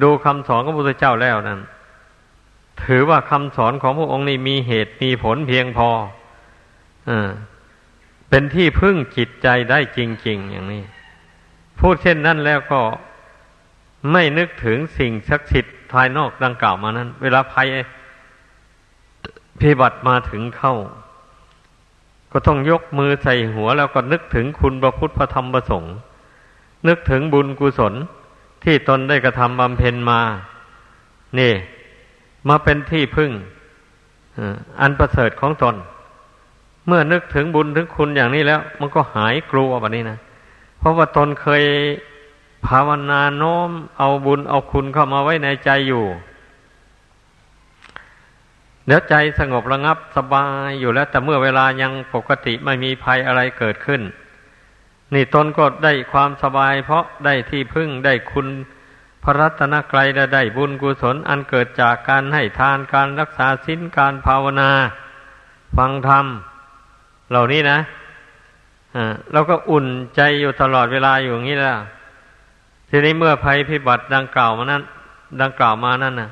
[0.02, 1.60] ดูคำสอนของพระพุทธเจ้าแล้วนั้น
[2.84, 5.88] ถือว่าคำสอนของพระองค์นี้มีเหตุมีผลเพียงพอ
[7.10, 7.12] อ
[8.28, 10.82] เป็นที่พึ่งจิตใจได้จริง ๆ อย่างนี้
[11.80, 12.80] พูดเช่นนั้นแล้วก็
[14.12, 17.68] ไม่นึกถึงสิ่งศักดิ์สิทธิ์ภายนอกดังกล่าวมานั้น เวลาภัย
[19.60, 20.74] พิบัติมาถึงเข้า
[22.32, 25.94] ก็ต้องยกมือใส่หัวแล้วก็นึกถึงคุณพระพุทธพระธรรมพระสงฆ์
[26.88, 27.94] นึกถึงบุญกุศล
[28.64, 30.20] ที่ตนได้กระทำบำเพ็ญมา
[31.38, 31.52] นี่
[32.48, 33.30] มาเป็นที่พึ่ง
[34.80, 35.74] อันประเสริฐของตน
[36.86, 40.18] เมื่อนึกถึงบุญถึงคุณอย่างนี้แล้ว มันก็หายกลัวแบบนี้นะ
[40.78, 41.64] เพราะว่าตนเคย
[42.66, 46.04] ภาวนาโน้ม เอาบุญเอาคุณเข้ามาไว้ในใจอยู่
[48.86, 54.02] เดี๋ยวใจสงบระงับสบายอยู่แล้ว แต่เมื่อเวลายังปกติไม่มีภัยอะไรเกิดขึ้น
[55.14, 58.46] นี่ตนก็ได้ความสบาย เพราะได้ที่พึ่งได้คุณ
[59.22, 64.70] พระรัตนกรัยได้บุญกุศลอันเกิดจากการให้ทานการรักษาศีลการภาวนา
[65.76, 66.26] ฟังธรรม
[67.30, 67.78] เหล่านี้นะ
[69.32, 69.86] เราก็อุ่น
[70.16, 71.78] ใจอยู่ตลอดเวลาอยู่อย่างนี้แล้ว
[72.90, 74.82] ทีนี้เมื่อภัยพิบัติดังกล่าวมานั้น
[75.42, 76.30] ดังกล่าวมานั่นนะ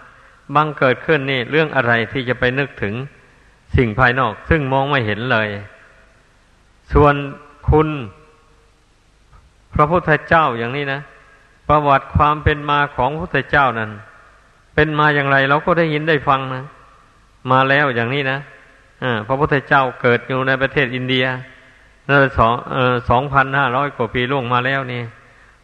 [0.55, 2.95] บังเกิดขึ้นนี่เรื่องอะไรที่จะไปนึกถึง
[3.77, 5.49] สิ่งภายนอก ซึ่งมองไม่เห็นเลย
[6.93, 7.15] ส่วน
[7.71, 7.89] คุณ
[9.75, 11.01] พระพุทธเจ้าอย่างนี้นะ
[11.69, 13.91] ประวัติความเป็นมาของพระพุทธเจ้านั้น
[14.75, 16.65] เป็นมาอย่างไรเราก็ได้ยินได้ฟังนะ
[17.51, 18.39] มาแล้วอย่างนี้นะ
[19.03, 21.25] อพระพุทธเจ้าเกิดอยู่ในประเทศอินเดีย
[22.39, 22.55] สอง
[23.11, 25.03] สองพันห้าร้อยกว่าปีล่วงมาแล้วนี่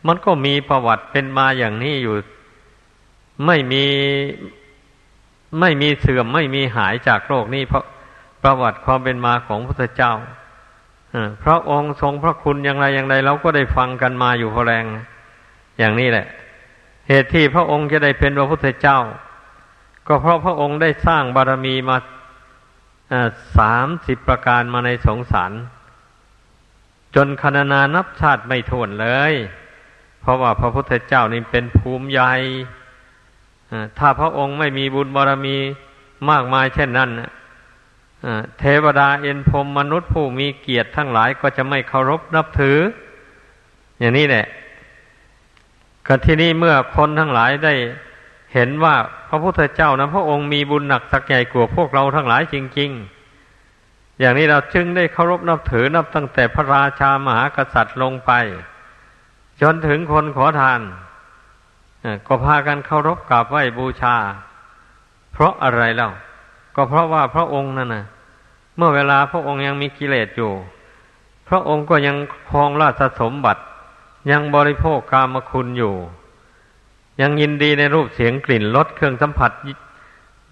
[0.07, 2.14] มันก็มีประวัติเป็นมาอย่างนี้อยู่
[3.47, 3.84] ไม่มี
[5.61, 7.84] ไม่มีเสื่อมไม่มีหายจากโลกนี้เพราะ
[8.43, 10.12] ประวัติความเป็นมาของพระเจ้า
[11.45, 14.84] พระองค์ทรงพระคุณอย่างไรอย่างไรเราก็ได้ฟังกันมาอยู่พอแรง
[15.78, 16.26] อย่างนี้แหละ
[17.09, 18.99] เหตุที่พระองค์จะได้เป็นพระพุทธเจ้า
[20.07, 21.97] ก็เพราะพระองค์ได้สร้างบารมีมา
[23.59, 25.53] สามสิบประการมาในสงสาร
[27.14, 29.34] จนคณนานับชาติไม่ทวนเลย
[30.20, 32.32] เพราะว่าพระพุทธเจ้านี่เป็นภูมิใหญ่
[33.98, 35.56] ถ้าพระองค์ไม่มีบุญบารมี
[36.30, 37.10] มากมายเช่นนั้น
[38.58, 42.78] เทวดาเอ็นพรมมนุษย์ผู้มีเกียรติทั้งหลายก็จะไม่เคารพนับถือ
[43.98, 44.46] อย่างนี้แหละ
[46.06, 47.74] ก็ที่นี่เมื่อคนทั้งหลายได้
[48.54, 48.96] เห็นว่า
[49.28, 53.11] พระพุทธเจ้านะพระองค์มีบุญหนักสักใหญ่กว่าพวกเราทั้งหลายจริง ๆ
[54.20, 58.30] อย่างนี้เราจึงได้เคารพนับถือนับตั้งแต่พระราชามหากษัตริย์ลงไป
[59.60, 60.80] จนถึงคนขอทาน
[62.26, 64.14] ก็พากันเคารพกราบไหว้บูชา
[65.32, 66.10] เพราะอะไรเล่า
[66.74, 68.04] ก็เพราะว่าพระองค์นั่นนะ
[68.76, 70.52] เมื่อเวลาพระองค์ยังมีกิเลสอยู่
[71.48, 72.16] พระองค์ก็ยัง
[72.50, 73.62] ครองราชสมบัติ
[74.30, 75.94] ยังบริโภคกามคุณอยู่
[77.20, 79.52] ยังยินดีในรูปเสียงกลิ่นรสเครื่องสัมผัส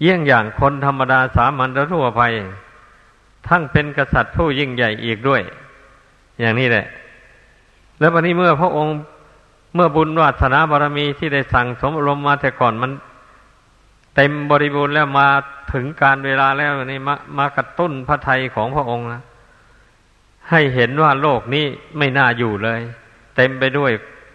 [0.00, 2.22] เยี่ยงอย่างคนธรรมดาสามัญทั่วไป
[3.49, 5.43] ทั้งเป็นกษัตริย์ผู้ยิ่งใหญ่อีกด้วย
[6.41, 6.86] อย่างนี้แหละ
[7.99, 8.95] แล้ววันนี้เมื่อพระองค์
[9.74, 12.91] เมื่อบุญวาสนาบารมีที่ได้สั่งสมรมมาแต่ก่อนมัน
[14.14, 15.28] เต็มบริบูรณ์แล้วมา
[15.72, 19.22] ถึงการเวลาแล้วนี่มามากระตุ้นพระไทยของพระองค์นะ
[20.51, 21.66] ให้เห็นว่าโลกนี้
[21.99, 22.80] ไม่น่าอยู่เลย
[23.36, 23.91] เต็มไปด้วย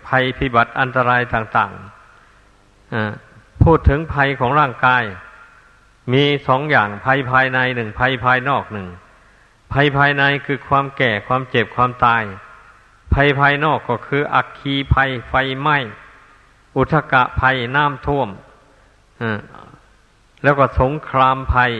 [0.07, 5.03] ภัยพิบัติอันตรายต่างๆพูดถึงภัยของร่างกาย
[6.13, 8.87] มีสองอย่างภัยภายในหนึ่งภัยภายนอกหนึ่ง
[9.73, 12.23] ภัยภายในคือความแก่ความเจ็บความตาย
[13.13, 15.77] ภัยภายนอกก็คือ อักคีภัยไฟไหม้
[16.75, 18.29] อุทกะภัยน้ำท่วม
[20.43, 21.71] แล้วก็สงครามภัย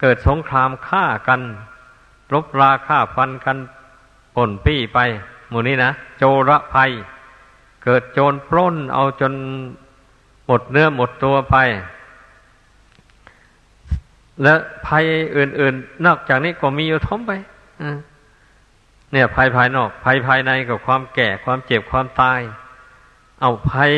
[0.00, 1.40] เกิดสงครามฆ่ากัน
[2.32, 3.56] รบราฆ่าฟันกัน
[4.34, 4.98] ป่นปี้ไป
[5.48, 6.90] หมู่นี้นะโจรภัย
[7.84, 9.32] เกิดโจรปล้นเอาจน
[10.46, 11.56] หมดเนื้อหมดตัวไป
[14.42, 14.54] และ
[14.86, 15.04] ภัย
[15.36, 17.32] อื่น ๆ นอกจากนี้ก็มีอยู่ท้มไป
[19.12, 22.40] เนี่ย ภัยภายนอก ภัยภายในกับความแก่ความเจ็บความตาย
[23.40, 23.92] เอาภัย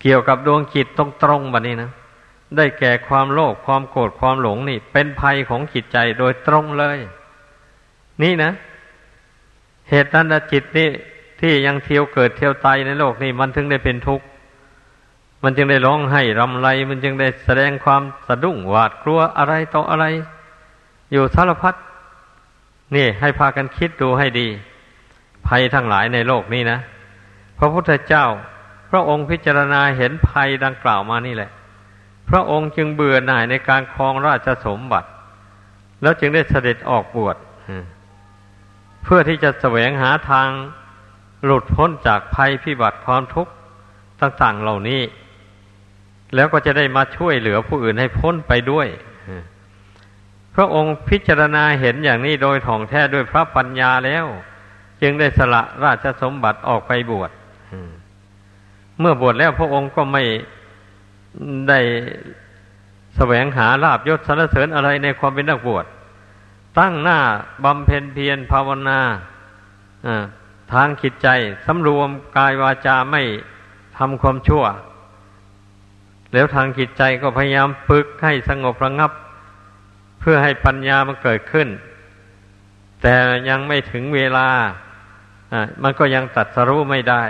[0.00, 1.90] เกี่ยวกับดวงจิตตรงๆแบบนี้นะ
[2.56, 6.98] ได้แก่ความโลภความโกรธความหลงนี่ เป็นภัยของจิตใจโดยตรงเลย
[8.22, 8.52] นี่นะ
[9.88, 10.88] เหตุนั้นจิตนี่
[11.40, 14.24] ที่ยังเที่ยวเกิดเที่ยวตายในโลกนี่มันถึงได้เป็นทุกข์
[15.42, 20.06] มันจึงได้ร้องไห้รำไร มันจึงได้แสดงความสะดุ้งหวาดกลัวอะไรต่ออะไร
[21.12, 21.74] อยู่สารพัด
[22.94, 24.48] นี่ให้พากันคิดดูให้ดี
[25.46, 26.78] ภัยทั้งหลายในโลกนี้นะ
[27.58, 28.26] พระพุทธเจ้า
[28.90, 31.50] พระองค์พิจารณาเห็นภัยดังกล่าวมานี่แหละ
[32.28, 35.08] พระองค์จึงเบื่อหน่ายในการครองราชสมบัติ
[36.02, 37.36] แล้วจึงได้เสด็จออกบวช
[39.02, 40.48] เพื่อที่จะแสวงหาทาง
[41.44, 43.52] หลุดพ้นจากภัยพิบัติความทุกข์
[44.20, 45.00] ต่างๆเหล่านี้
[46.34, 48.88] แล้วก็จะได้มาช่วยเหลือผู้อื่นให้พ้นไปด้วย
[50.54, 54.26] พระองค์พิจารณาเห็นอย่างนี้โดยถ่องแท้ด้วยพระปัญญาแล้ว
[55.02, 57.30] จึงได้สละราชสมบัติออกไปบวช
[58.98, 60.22] เมื่อบวชแล้วพระองค์ก็ไม่
[61.68, 61.80] ได้
[63.16, 65.84] แสวงหาลาบยศสรรเสริญอะไรในความเป็นนักบวช
[66.78, 67.18] ตั้งหน้า
[67.64, 69.00] บำเพ็ญเพียรภาวนา
[70.72, 71.28] ทางจิตใจ
[71.66, 73.22] สำรวมกายวาจาไม่
[73.98, 74.64] ทำความชั่ว
[76.32, 79.12] แล้วทางจิตใจก็พยายามปึกให้สงบระงับ
[80.20, 81.68] เพื่อให้ปัญญามันเกิดขึ้น
[83.02, 83.14] แต่
[83.48, 84.48] ยังไม่ถึงเวลา
[85.82, 87.24] มันก็ยังตัดสรู้ไม่ได้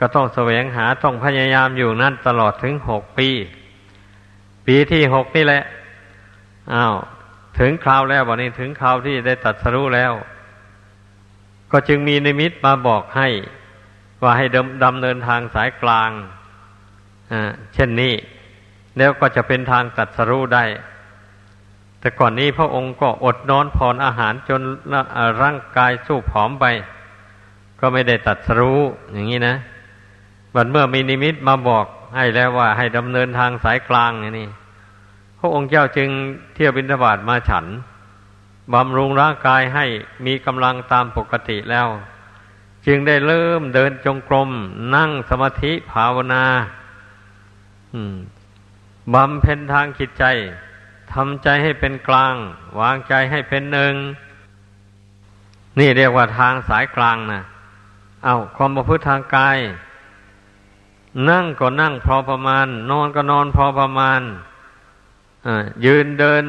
[0.00, 3.28] ก็ต้องแสวงหาต้องพยายามอยู่นั่นตลอดถึงหกปี
[4.66, 5.62] ปีที่หกนี่แหละ
[6.74, 6.94] อ้าว
[7.58, 10.12] ถึงคราวแล้ววันนี้ถึงคราวที่ได้ตัดสรู้แล้ว
[11.72, 13.28] ก็จึงมีนิมิตมาบอกให้
[14.22, 16.10] ว่าให้ดำดำเนินทางสายกลาง
[17.74, 18.14] เช่นนี้
[18.98, 20.64] แล้วก็จะเป็นทางตัดสรู้ได้
[22.00, 24.60] แต่ก่อนนี้พระองค์ก็อดนอนผ่อนอาหารจน
[25.42, 26.64] ร่างกายสู้ผอมไป
[27.80, 28.80] ก็ไม่ได้ตัดสรู้
[29.12, 29.56] อย่างนี้นะ
[30.54, 34.48] บัดเมื่อมีนิมิตมาบอกให้แล้วว่าให้ดำเนินทางสายกลางนี่
[35.38, 36.08] พระองค์เจ้าจึง
[36.54, 37.66] เที่ยวบินทบาทมาฉัน
[38.72, 39.86] บำรุงร่างกายให้
[40.26, 41.88] มีกำลังตามปกติแล้ว
[42.86, 44.50] จึงได้เริ่มเดินจงกรม
[44.94, 46.44] นั่งสมาธิภาวนา
[49.14, 50.24] บำเพ็ญทางจิตใจ
[51.12, 52.34] ทำใจให้เป็นกลาง
[52.80, 53.94] วางใจให้เป็นหนึ่ง
[55.78, 57.42] นี่เรียกว่าทางสายกลางนะ
[58.24, 59.58] เอาความประพฤติทางกาย
[61.30, 64.20] นั่งก็นั่งพอประมาณ นอนก็นอนพอประมาณ
[65.84, 66.44] ยืนเดิน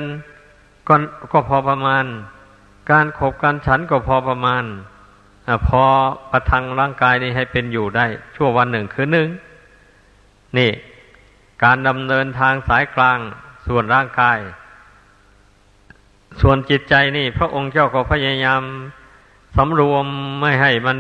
[0.88, 0.96] ก็
[1.32, 2.06] ก็พอประมาณ
[2.92, 4.64] การขบการฉันก็พอประมาณ
[5.48, 5.84] อพอ
[6.32, 9.28] ประทังร่างกายนี้ให้เป็นอยู่ได้ ชั่ววันหนึ่งคือหนึ่ง
[10.58, 10.72] นี่
[11.64, 13.20] การดำเนินทางสายกลาง
[13.68, 14.40] ส่วนร่างกาย
[16.42, 18.62] ส่วนจิตใจนี่ พระองค์เจ้าก็พยายาม
[19.56, 20.06] สำรวม
[20.42, 20.98] ไม่ให้มัน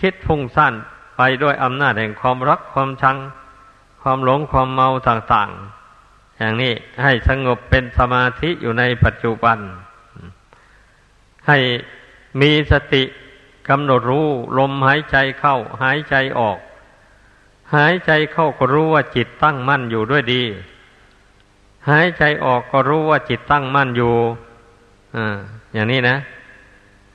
[0.00, 0.74] คิดฟุ้งซ่าน
[1.16, 3.16] ไปด้วยอำนาจแห่งความรักความชัง
[4.02, 6.72] ความหลงความเมาต่างๆ อย่างนี้
[7.02, 9.58] ให้สงบเป็นสมาธิอยู่ในปัจจุบัน
[11.48, 11.58] ให้
[12.40, 13.02] มีสติ
[13.68, 14.28] กำหนดรู้
[14.58, 16.58] ลมหายใจเข้าหายใจออก
[17.74, 20.42] หายใจเข้าก็รู้ว่าจิตตั้งมั่นอยู่ด้วยดี
[21.88, 24.14] หายใจออกก็รู้ว่าจิตตั้งมั่นอยู่
[25.16, 25.36] อ่า
[25.74, 26.16] อย่างนี้นะ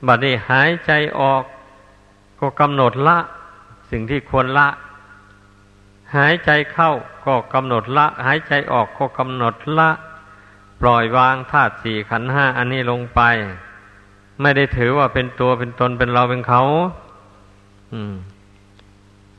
[0.06, 1.42] บัดนี้หายใจออก
[2.40, 3.18] ก็กำหนดละ
[3.90, 4.68] สิ่งที่ควรละ
[6.16, 6.90] หายใจเข้า
[7.26, 9.90] ก็กำหนดละ หายใจออกก็กำหนดละ
[10.80, 13.20] ปล่อยวางธาตุสี่ขันห้าอันนี้ลงไป
[14.40, 16.62] ไม่ได้ถือว่าเป็นตัวเป็นตนเป็นเราเป็นเขา
[17.92, 18.14] อืม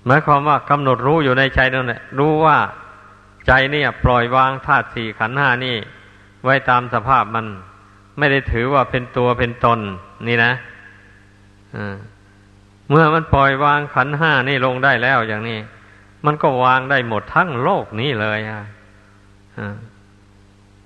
[0.05, 2.57] หมายความว่ากำหนดรู้อยู่ในใจนั่นแหละรู้ว่า
[3.47, 5.75] ใจเนี่ย ปล่อยวางธาตุสี่ขันห้านี่
[6.43, 7.45] ไว้ตามสภาพมัน
[8.17, 9.79] ไม่ได้ถือว่าเป็นตัวเป็นตน
[10.27, 10.51] นี่นะ
[11.75, 11.95] อ่า
[12.89, 15.59] เมื่อมันปล่อยวางขันห้านี่ลงได้แล้วอย่างนี้
[16.25, 18.61] มันก็วางได้หมดทั้งโลกนี้เลยอะ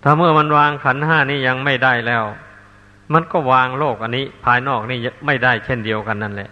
[0.03, 2.23] ถ้าเมื่อมันวางขันห้านี่ยังไม่ได้แล้ว
[3.13, 6.49] มันก็วางโลกอันนี้ ภายนอกนี่ไม่ได้เช่นเดียวกันนั่นแหละ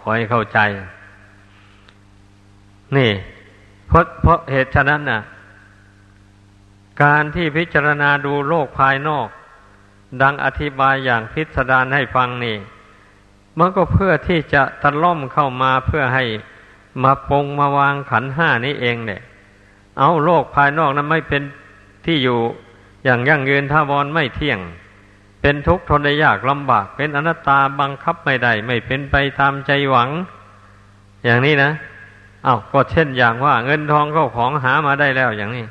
[0.00, 0.58] ขอให้เข้าใจ
[2.96, 3.10] นี่
[3.86, 5.20] เพราะเพราะเหตุฉะนั้นน่ะ
[7.02, 9.28] การที่พิจารณาดูโลกภายนอก
[10.22, 12.56] ดังอธิบายอย่างพิสดารให้ฟังนี่
[13.58, 16.24] มันก็เพื่อที่จะตะล่อมเข้ามาเพื่อให้
[17.02, 19.20] มาปงมาวางขันห้านี้เองเนี่ย
[19.98, 21.42] เอาโลกภายนอกนั้นไม่เป็น
[22.04, 22.38] ที่อยู่
[23.04, 24.58] อย่างยั่งยืนท่าวรไม่เที่ยง
[25.40, 30.08] เป็นทุกข์ทนได้ยากลำบาก เป็นอนัตตาบังคับไม่ได้ ไม่เป็นไปตามใจหวัง
[31.24, 31.70] อย่างนี้นะ
[32.46, 35.66] อา้าวก็เช่นอย่างว่า เงินทองเข้าของหามาได้แล้วอย่างนี้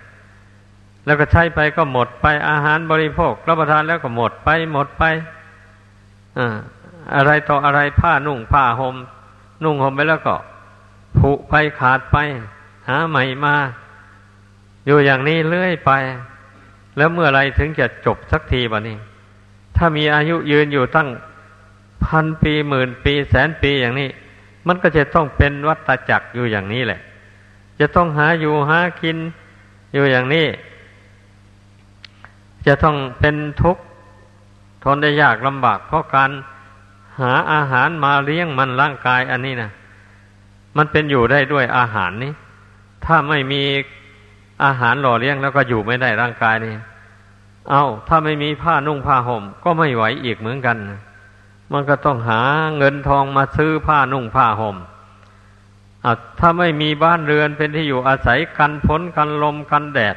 [1.06, 5.04] แล้วก็ใช้ไปก็หมดไปอาหารบริโภค รับประทานแล้วก็หมดไปหมดไป
[6.38, 6.56] อ่า
[7.16, 8.96] อะไรต่ออะไรผ้านุ่งผ้าหม่ม
[9.64, 10.36] นุ่งห่มไปแล้วก็
[11.18, 12.18] ผุไปขาดไป
[12.88, 13.56] หาใหม่มา
[14.86, 15.92] อยู่อย่างนี้เรื่อยไป
[16.98, 18.98] แล้วเมื่อไรถึงจะจบสักทีบะนี้
[19.76, 21.10] ถ้ามีอายุยืนอยู่ตั้ง
[22.06, 24.10] พันปีหมื่นปีแสนปีอย่างนี้
[24.68, 27.00] มันก็จะต้องเป็นวัฏจักรอยู่อย่างนี้แหละ
[27.80, 29.18] จะต้องหาอยู่หากิน
[29.94, 30.46] อยู่อย่างนี้
[32.68, 33.84] จะต้องเป็นทุกข์
[34.84, 36.32] ทนได้ยากลำบาก เพราะการ
[37.20, 39.70] หาอาหารมาเลี้ยงมันร่างกายอันนี้นะ
[40.78, 42.32] มันเป็นอยู่ได้ด้วยอาหารนี้
[43.06, 43.62] ถ้าไม่มี
[44.64, 46.72] อาหารหล่อเลี้ยงแล้วก็อยู่ไม่ได้ร่างกายนี่
[47.70, 50.78] เอาถ้าไม่มีผ้านุ่งผ้าห่ม ก็ไม่ไหวอีกเหมือนกัน
[51.74, 52.42] มันก็ต้องหา
[52.78, 54.78] เงินทองมาซื้อผ้านุ่งผ้าห่ม
[56.40, 60.16] ถ้าไม่มีบ้านเรือนเป็นที่อยู่อาศัยกันฝนกันลมกันแดด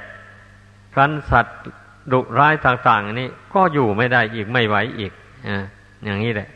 [0.97, 1.59] กันสัตว์
[2.13, 5.13] ดุร้ายต่างๆนี้ก็อยู่ไม่ได้อีกไม่ไหวอีก
[5.47, 5.49] อ
[6.05, 6.49] อย่างนี้แหละ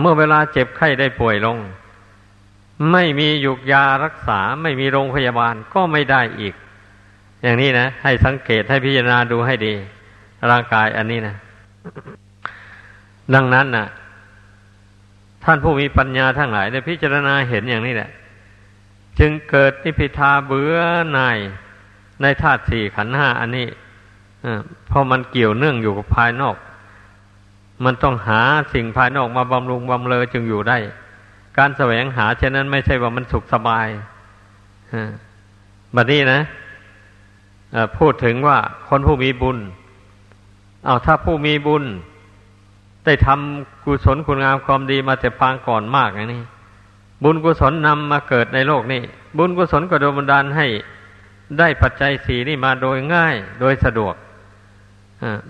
[0.00, 1.56] เมื่อเวลาเจ็บไข้ได้ป่วยลง
[2.92, 6.54] ไม่มียุกยารักษาไม่มีโรงพยาบาลก็ไม่ได้อีก
[7.42, 9.74] อย่างนี้นะ ให้สังเกตให้พิจารณาดูให้ดี
[10.50, 11.34] ร่างกายอันนี้นะ
[13.34, 13.86] ดังนั้นนะ่ะ
[15.44, 18.10] ท่านผู้มีปัญญาทั้งหลายได้พิจารณาเห็นอย่างนี้แหละ
[19.18, 20.76] จึงเกิดนิพิทาเบื่อ
[21.12, 21.38] หน่าย
[22.22, 23.68] ในธาตุสี่ขันห้าอันนี้
[24.88, 26.56] เพราะมันเกี่ยวเนื่องอยู่กับภายนอก
[27.84, 28.40] มันต้องหา
[28.74, 30.78] สิ่งภายนอกมาบำรุงบำเรอจึงอยู่ได้
[31.58, 33.88] การแสวงหาเช่นนั้นไม่ใช่ว่ามันสุขสบาย
[35.94, 36.40] บัดนี้นะ
[37.98, 38.58] พูดถึงว่า
[38.88, 39.58] คนผู้มีบุญ
[40.84, 41.84] เอาถ้าผู้มีบุญ
[43.04, 46.42] ได้ทำกุศลคุณงามความดีมาแต่ปางก่อนมากอย่างนี้
[47.22, 49.02] บุญกุศลนำมาเกิดในโลกนี้
[49.38, 50.66] บุญกุศลก็โดนบันดาลให้
[51.58, 54.14] ได้ปัจจัยสีนี่มาโดยง่ายโดยสะดวก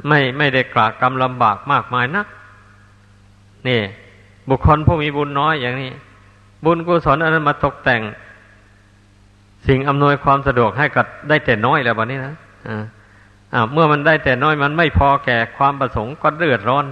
[0.08, 2.26] ไม่ไม่ได้กลากกรรมลำบากมากมายนัก
[3.68, 3.80] นี่
[4.48, 5.92] บุคคลผู้มีบุญน้อยอย่างนี้
[6.64, 8.02] บุญกุศลอันนั้นมาตกแต่ง
[9.66, 12.34] สิ่งอำนวยความสะดวกให้กับได้แต่น้อยแล้ววันนี้นะ
[13.54, 16.84] อ่าเมื่อมันได้แต่น้อยมันไม่พอแก่ความประสงค์ก็เดือดร้อน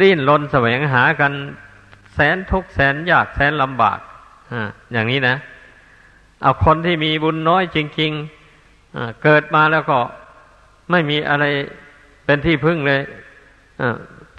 [0.00, 1.32] ดิ้นรนแสวงหากัน
[2.14, 3.98] แสนทุกแสนยากแสนลำบาก
[4.52, 5.36] อ่าอย่างนี้นะ
[6.42, 9.98] เอาคนที่มีบุญน้อยจริงๆเกิดมาแล้วก็
[10.90, 11.44] ไม่มีอะไร
[12.24, 13.00] เป็นที่พึ่งเลย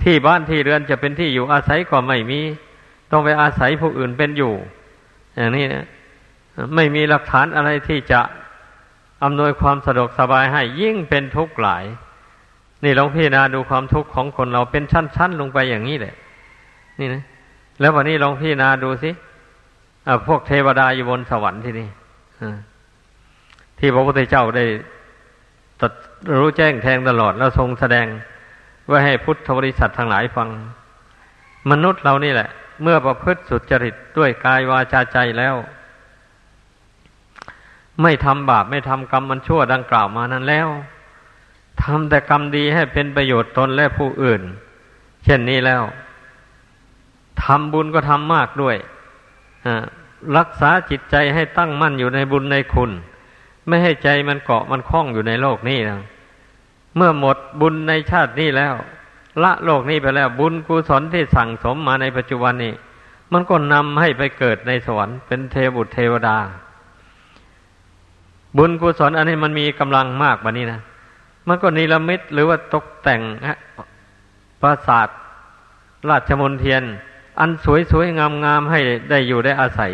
[0.02, 2.40] ที่บ้านที่เรือนจะเป็นที่อยู่อาศัยก็ไม่มี
[3.12, 4.54] ต้องไปอาศัยผู้อื่นเป็นอยู่
[5.36, 5.86] อย่างนี้นะ
[6.76, 8.22] ไม่มีหลักฐานอะไรที่จะ
[9.24, 11.84] อำนวยความสะดวกสบายให้ยิ่งเป็นทุกข์หลาย
[12.86, 16.16] นี่ลองพิจารณาดูความทุกข์ของคนเราเป็นชั้นๆลงไปอย่างนี้แหละ
[17.00, 17.24] นี่นะ
[17.80, 19.12] แล้ววันนี้ลองพิจารณาดูสิ
[20.28, 21.90] พวกเทวดาอยู่บนสวรรค์ที่นี่
[23.80, 24.66] ที่พระพุทธเจ้าได้
[25.82, 25.92] ตัด
[26.40, 28.08] รู้แจ้งแทงตลอดแล้วทรงแสดง
[28.88, 30.50] ไว้ให้พุทธบริษัททั้งหลายฟัง
[31.72, 32.50] มนุษย์เรานี่แหละ
[32.84, 35.56] เมื่อประพฤติสุจริตด้วยกายวาจาใจแล้ว
[38.02, 40.68] ไม่ทำบาปไม่ทำกรรมมันชั่วดังกล่าวมานั้นแล้ว
[41.82, 44.42] ทำแต่กรรมดีให้เป็นประโยชน์ตนและผู้อื่น
[45.24, 45.84] เช่นนี้แล้ว
[47.44, 48.76] ทำบุญก็ทำมากด้วย
[50.38, 52.92] รักษาจิตใจให้ตั้งมั่นอยู่ในบุญในคุณ
[53.68, 56.00] ไม่ให้ใจมันเกาะมันคล้องอยู่ในโลกนี้นะ
[56.96, 58.74] เมื่อหมดบุญในชาตินี้แล้ว
[59.44, 62.74] ละโลกนี้ไปแล้ว บุญกุศลที่สั่งสมมาในปัจจุบันนี้
[63.32, 66.38] มันก็นำให้ไปเกิดในสวรรค์เป็นเทบุตรเทวดา
[68.58, 70.80] บุญกุศลอันนี้มันมีกำลังมากกว่านี้นะ
[71.48, 73.22] มันก็นิรมิตหรือว่าตกแต่ง
[74.62, 75.10] ปราสาท
[76.10, 76.84] ราชมนเทียน
[77.40, 77.50] อัน
[77.92, 78.80] สวยๆงามๆให้
[79.10, 79.94] ได้อยู่ได้อาศัย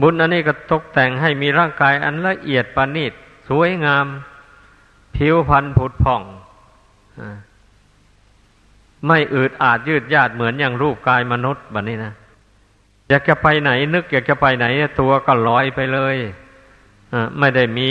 [0.00, 3.12] บุญอันนี้ก็ตกแต่งให้มีร่างกายอันละเอียดปานีต
[3.48, 4.06] สวยงาม
[5.16, 6.22] ผิวพรรณผุดผ่อง
[9.06, 12.12] ไม่อืดอาดยืดยาดเหมือนอย่างรูปกายมนุษย์แบบนี้นะ
[13.08, 14.66] อยากจะไปไหนนึกอยากจะไปไหน
[15.00, 16.16] ตัวก็ลอยไปเลย
[17.38, 17.90] ไม่ได้มี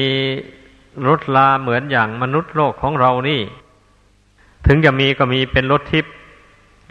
[1.07, 3.41] รถลาเหมือนอย่างมนุษย์โลกของเรานี่
[4.65, 6.13] ถึงจะมีก็มีเป็นรถทิพย์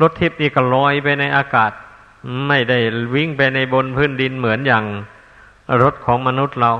[0.02, 1.72] รถทิพย์นี่ก็ลอยไปในอากาศ
[2.48, 2.78] ไม่ได้
[3.14, 4.84] วิ่งไปในบนพื้นดินเหมือนอย่าง
[5.82, 6.72] รถของมนุษย์เรา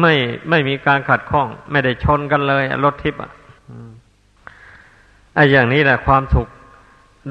[0.00, 0.12] ไม่
[0.50, 3.30] ไม่มีการขัดข้อง ไม่ได้ชนกันเลยรถทิพย์อะ
[5.34, 6.48] ไอ้อย่างนี้แหละความสุข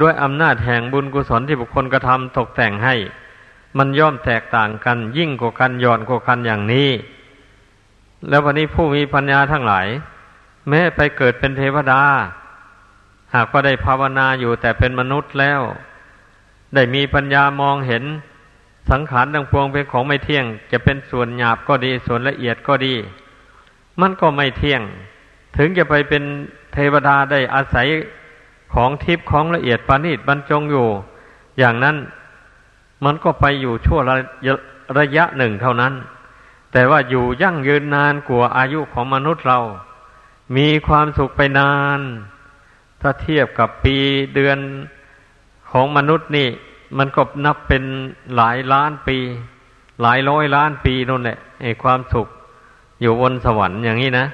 [0.01, 2.95] ด้วยอำนาจแห่งบุญกุศลที่บุคคลกระทำตกแต่งให้
[3.78, 6.89] มันย่อมแตกต่างกัน ยิ่งกว่ากันย่อนกว่ากันอย่างนี้
[8.28, 9.88] แล้ววันนี้ผู้มีปัญญาทั้งหลาย
[10.70, 12.02] แม้ไปเกิดเป็นเทวดา
[13.36, 15.62] หากว่าได้ภาวนาอยู่แต่เป็นมนุษย์แล้ว
[16.76, 18.04] ได้มีปัญญามองเห็น
[18.92, 22.96] สังขารทั้งปวงเป็นของไม่เที่ยง จะเป็นส่วนหยาบก็ดีส่วนละเอียดก็ดี
[24.02, 24.82] มันก็ไม่เที่ยง
[25.58, 26.24] ถึงจะไปเป็น
[26.74, 27.88] เทวดาได้อาศัย
[28.74, 30.88] ของทิพย์ของละเอียดปานิชบรรจงอยู่
[31.60, 31.96] อย่างนั้น
[33.06, 34.16] มันก็ไปอยู่ชั่วระ
[34.98, 35.94] ระยะหนึ่งเท่านั้น
[36.72, 39.60] แต่ว่าอยู่ยั่งยืนนานกว่าอายุของมนุษย์เรา
[40.58, 42.00] มีความสุขไปนาน
[43.02, 43.96] ถ้าเทียบกับปี
[44.36, 44.58] เดือน
[45.72, 46.48] ของมนุษย์นี่
[46.98, 47.84] มันก็นับเป็น
[48.36, 49.18] หลายล้านปี
[50.02, 52.28] หลายร้อยล้านปีนั่นแหละไอ้ความสุข
[53.02, 54.26] อยู่บนสวรรค์อย่างนี้นะ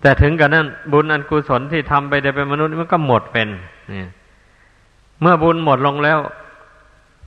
[0.00, 3.48] แต่ถึงกันนั้น บุญอันกุศลที่ทำไปได้เป็นมนุษย์มันก็หมดเป็น
[3.90, 4.08] เนี่ย
[5.20, 6.18] เมื่อบุญหมดลงแล้ว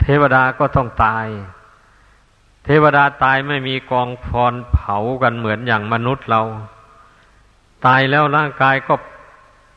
[0.01, 1.27] เทวดาก็ต้องตาย
[2.65, 6.41] เทวดาตายไม่มีกองฟอนเผากันเหมือนอย่างมนุษย์เรา
[7.85, 8.93] ตายแล้วร่างกายก็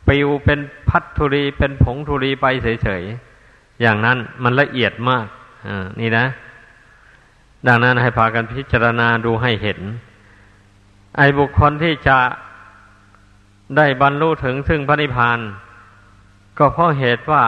[0.08, 5.26] ปิวเป็นพัดธุรีเป็นผงธุรีไปเฉยๆ อย่างนั้นมันละเอียดมาก
[6.00, 6.26] นี่นะ
[7.66, 9.80] ดังนั้นให้พากันพิจารณาดูให้เห็น
[11.16, 12.18] ไอ้บุคคลที่จะ
[13.76, 15.38] ได้บรรลุถึงซึ่งพระนิพพาน
[16.58, 17.42] ก็เพราะเหตุว่า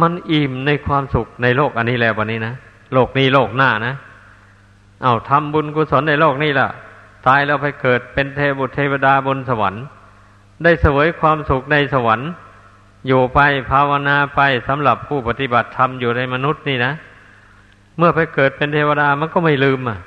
[0.00, 2.54] มันอิ่มในความสุขในโลกอันนี้แล้ววันนี้นะ
[2.92, 3.94] โลกนี้โลกหน้านะ
[5.04, 6.68] เอาทำบุญกุศลในโลกนี้ล่ะ
[7.26, 9.84] ตายแล้วไปเกิดเป็นเทบุตรเทวดาบนสวรรค์
[10.62, 12.30] ได้เสวยความสุขในสวรรค์
[13.06, 13.38] อยู่ไป
[13.70, 16.92] ภาวนาไปสำหรับผู้ปฏิบัติธรรมอยู่ในมนุษย์นี่นะ
[17.98, 19.98] เมื่อไปเกิดเป็นเทวดามันก็ไม่ลืมอะ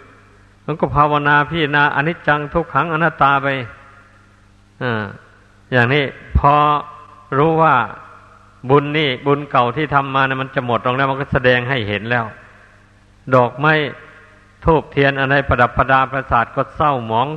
[0.65, 3.47] มันก็ภาวนาพี่นาอนิจจังทุกขังอนัตตาไป
[4.83, 5.03] อ่า
[5.71, 6.03] อย่างนี้
[6.37, 6.53] พอ
[7.37, 7.75] รู้ว่า
[8.69, 12.25] บุญนี่บุญเก่าที่ทำมานะมันจะหมดลงแล้วมันก็แสดงให้เห็นแล้ว
[13.35, 13.73] ดอกไม้
[14.67, 17.27] ทูบเทียนอะไรประดับประดาประสาทก็เศร้าหมอง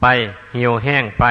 [0.00, 0.06] ไป
[0.52, 1.24] เหี่ยวแห้งไป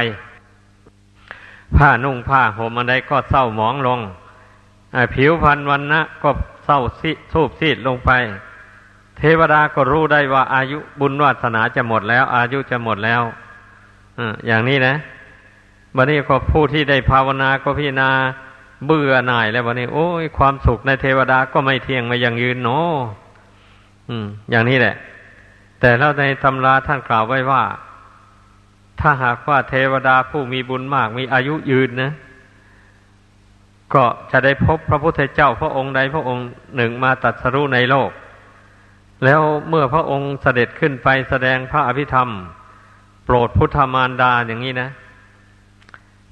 [1.76, 4.00] ผ้านุ่งผ้าห่มอะไรก็เศร้าหมองลง
[5.14, 6.30] ผิวพรรณวันนะก็
[6.66, 8.12] เศร้าซีทูบซีดลงไป
[9.18, 13.22] เทวดาก็รู้ได้ว่าอายุบุญวาสนาจะหมดแล้ว อายุจะหมดแล้ว
[14.48, 14.96] อย่างนี้นะ
[15.96, 18.10] บัดนี้ก็ผู้ที่ได้ภาวนาก็พิจารณา
[18.86, 22.96] เบื่อหน่ายแล้ววันนี้ โอ้ยความสุขในเทวดาก็ไม่เที่ยงไม่ยังยืนเนาะ
[24.10, 24.96] อืมอย่างนี้แหละ
[25.82, 27.64] แต่แล้วในตำราท่านกล่าวไว้ว่า
[29.00, 32.12] ถ้าหากว่าเทวดาผู้มีบุญมากมีอายุยืนนะ
[33.94, 38.12] ก็จะได้พบพระพุทธเจ้าพระองค์ใดพระองค์หนึ่งมาตัดสรุในโลก
[39.26, 42.30] แล้วเมื่อพระองค์เสด็จขึ้นไปแสดงพระอภิธรรม
[43.26, 44.90] โปรดพุทธมารดาอย่างนี้นะ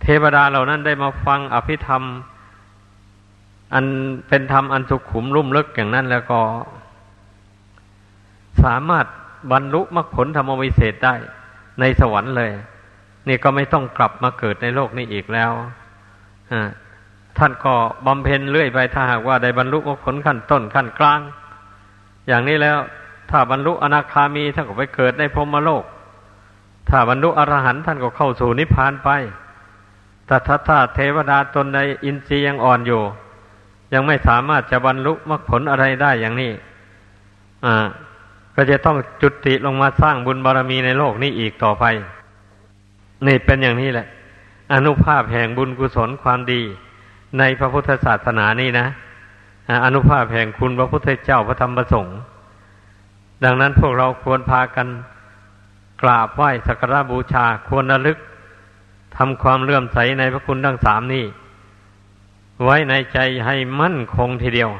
[0.01, 2.03] เทวดาเหล่านั้นได้มาฟังอภิธรรม
[3.73, 3.85] อัน
[4.27, 6.39] เป็นธรรมอันสุขุมรุ่มลึกอย่างนั้นแล้วก็
[8.63, 9.05] สามารถ
[9.51, 11.15] บรรลุมรรคผลธรรมวิเศษได้
[11.79, 12.51] ในสวรรค์เลย
[13.27, 15.51] นี่ก็ไม่ต้องกลับมาเกิดในโลกนี้อีกแล้ว
[17.37, 17.73] ท่านก็
[18.05, 21.19] บำเพ็ญเรื่อยไปถ้าหากว่าได้บรรลุมรรคผลขั้นต้นขั้นกลาง
[22.27, 22.77] อย่างนี้แล้ว
[23.29, 25.83] ถ้าบรรลุอนาคามีท่านก็ไปเกิดในพรหมโลก
[26.89, 29.09] ถ้าบรรลุอรหันต์ท่านก็เข้าสู่นิพพานไป
[30.25, 33.01] แต่ถ้าถ้าเทวดาตนใดอินทรีย์ยังอ่อนอยู่
[33.93, 36.51] ยังไม่สามารถจะบรรลุมรรคผลอะไรได้อย่างนี้
[37.65, 37.87] อ่า
[38.61, 41.85] ก็จะต้องจุติลงมาสร้างบุญบารรมีในโลกนี้อีกต่อไป
[43.27, 44.07] นี่เป็นอย่างนี้แหละ
[44.73, 46.61] อนุภาพแห่งบุญกุศลความดี
[47.39, 48.87] ในพระพุทธศาสนานี่นะ
[49.85, 52.17] อนุภาพแห่งคุณพระพุทธเจ้าพระธรรมประสงค์
[53.43, 54.87] ดังนั้นพวกเราควรพากัน
[56.01, 58.17] กราบไหว้สักการะบูชาควรระลึก
[59.17, 61.25] ทำความเลื่อมใสในพระคุณทั้งสามนี้
[62.63, 64.71] ไว้ในใจให้มั่นคงทีเดียว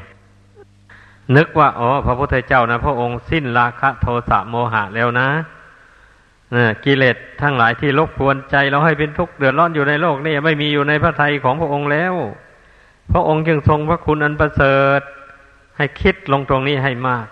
[1.36, 5.30] นึกว่า อ๋อ พระพุทธเจ้านะ พระองค์สิ้นราคะโทสะโมหะแล้วนะ
[6.86, 12.14] กิเลสทั้งหลายที่รบกวนใจเราให้เป็นทุกข์เดือดร้อนอยู่ในโลกนี่ไม่มีอยู่ในพระทัยของพระองค์แล้ว
[13.12, 15.02] พระองค์จึงทรงพระคุณอันประเสริฐ
[15.78, 17.28] ให้คิดลงตรงนี้ให้มาก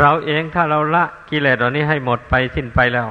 [0.00, 3.08] เราเองถ้าเราละกิเลสเหล่านี้ให้หมดไปสิ้นไปแล้ว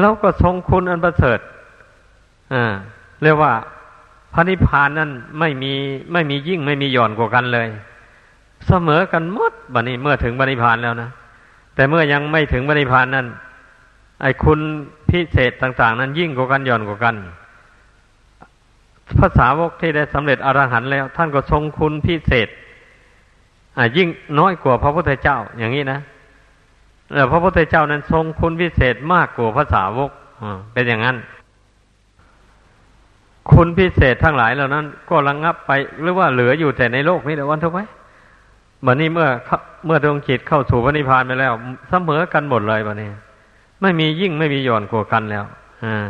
[0.00, 1.38] เราก็ทรงคุณอันประเสริฐ
[2.52, 2.64] อ่า
[3.22, 3.52] เรียกว่า
[4.32, 5.10] พระนิพพานนั้น
[5.40, 5.72] ไม่มี
[6.12, 7.68] ไม่มียิ่งไม่มีหย่อนกว่ากันเลย
[8.68, 11.10] เสมอกันหมดบัดนี้เมื่อถึงพระนิพานแล้วนะ
[11.74, 13.26] แต่เมื่อยังไม่ถึงพระนิพานนั้น
[14.22, 14.60] ไอ้คุณ
[15.10, 17.14] พิเศษต่าง ๆ นั้นยิ่งกว่ากันหย่อนกว่ากัน
[19.18, 22.48] ภาษาวกที่ได้สำเร็จอรหันต์แล้ว ท่านก็ทรงคุณพิเศษ
[23.78, 24.08] อ่ายิ่ง
[24.38, 26.00] น้อยกว่าพระพุทธเจ้า อย่างนี้นะ
[27.14, 30.10] แต่พระพุทธเจ้านั้นทรงคุณพิเศษมากกว่าภาษาวก
[30.72, 31.16] เป็นอย่างนั้น
[33.52, 37.80] คุณพิเศษทั้งหลายเหล่านั้น ก็ระงงับไปหรือว่าเหลืออยู่แต่ในโลกนี้เดี๋ยววันทุกไหม
[38.86, 39.28] บัดนี้เมื่อ
[39.86, 41.52] เมื่อดวงจิตเข้าสู่พระนิพพานไปแล้ว
[41.88, 43.10] เสมอกันหมดเลยบัดนี้
[43.82, 45.44] ไม่มียิ่งไม่มีหย่อนกว่ากันแล้ว
[45.84, 46.06] อ่า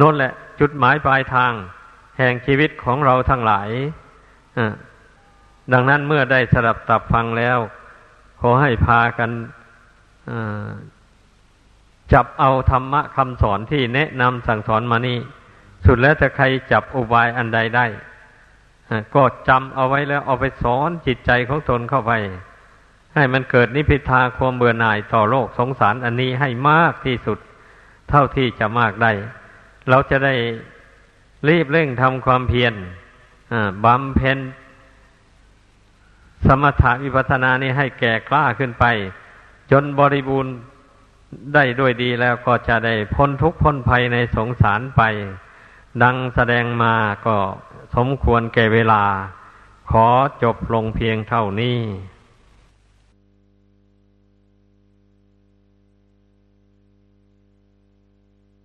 [0.00, 1.52] นั่นแหละ จุดหมายปลายทาง
[2.18, 3.68] แห่งชีวิตของเราทั้งหลาย
[4.58, 4.72] อ่า
[5.72, 7.58] ดังนั้นเมื่อได้สดับตับฟังแล้ว
[8.40, 9.30] ขอให้พากัน
[12.12, 15.18] จับเอาธรรมะคำสอนที่แนะนำสั่งสอนมานี่
[15.86, 17.86] สุดแล้วจะใครจับอุบายอันใดได้
[19.14, 22.12] ก็จำเอาไว้แล้วเอาไปสอนจิตใจของตนเข้าไป
[23.14, 27.38] ให้มันเกิดนิพิทาความเบื่อหน่ายต่อโลกสงสารอันนี้ให้มากที่สุด
[28.10, 29.12] เท่าที่จะมากได้
[29.88, 30.34] เราจะได้
[31.48, 32.74] รีบเร่งทำความเพียร
[33.84, 34.38] บำเพ็ญ
[36.46, 38.84] สมถะวิปัสสนานี้ให้แก่กล้าขึ้นไป
[39.70, 40.54] จนบริบูรณ์
[41.54, 45.02] ได้ด้วยดีแล้วก็จะได้พ้นทุกข์พ้นภัยในสงสารไป
[46.02, 46.94] ดังแสดงมา
[47.26, 47.36] ก็
[47.94, 49.04] สมควรแก่เวลา
[49.90, 50.06] ขอ
[50.42, 51.78] จบลงเพียงเท่านี้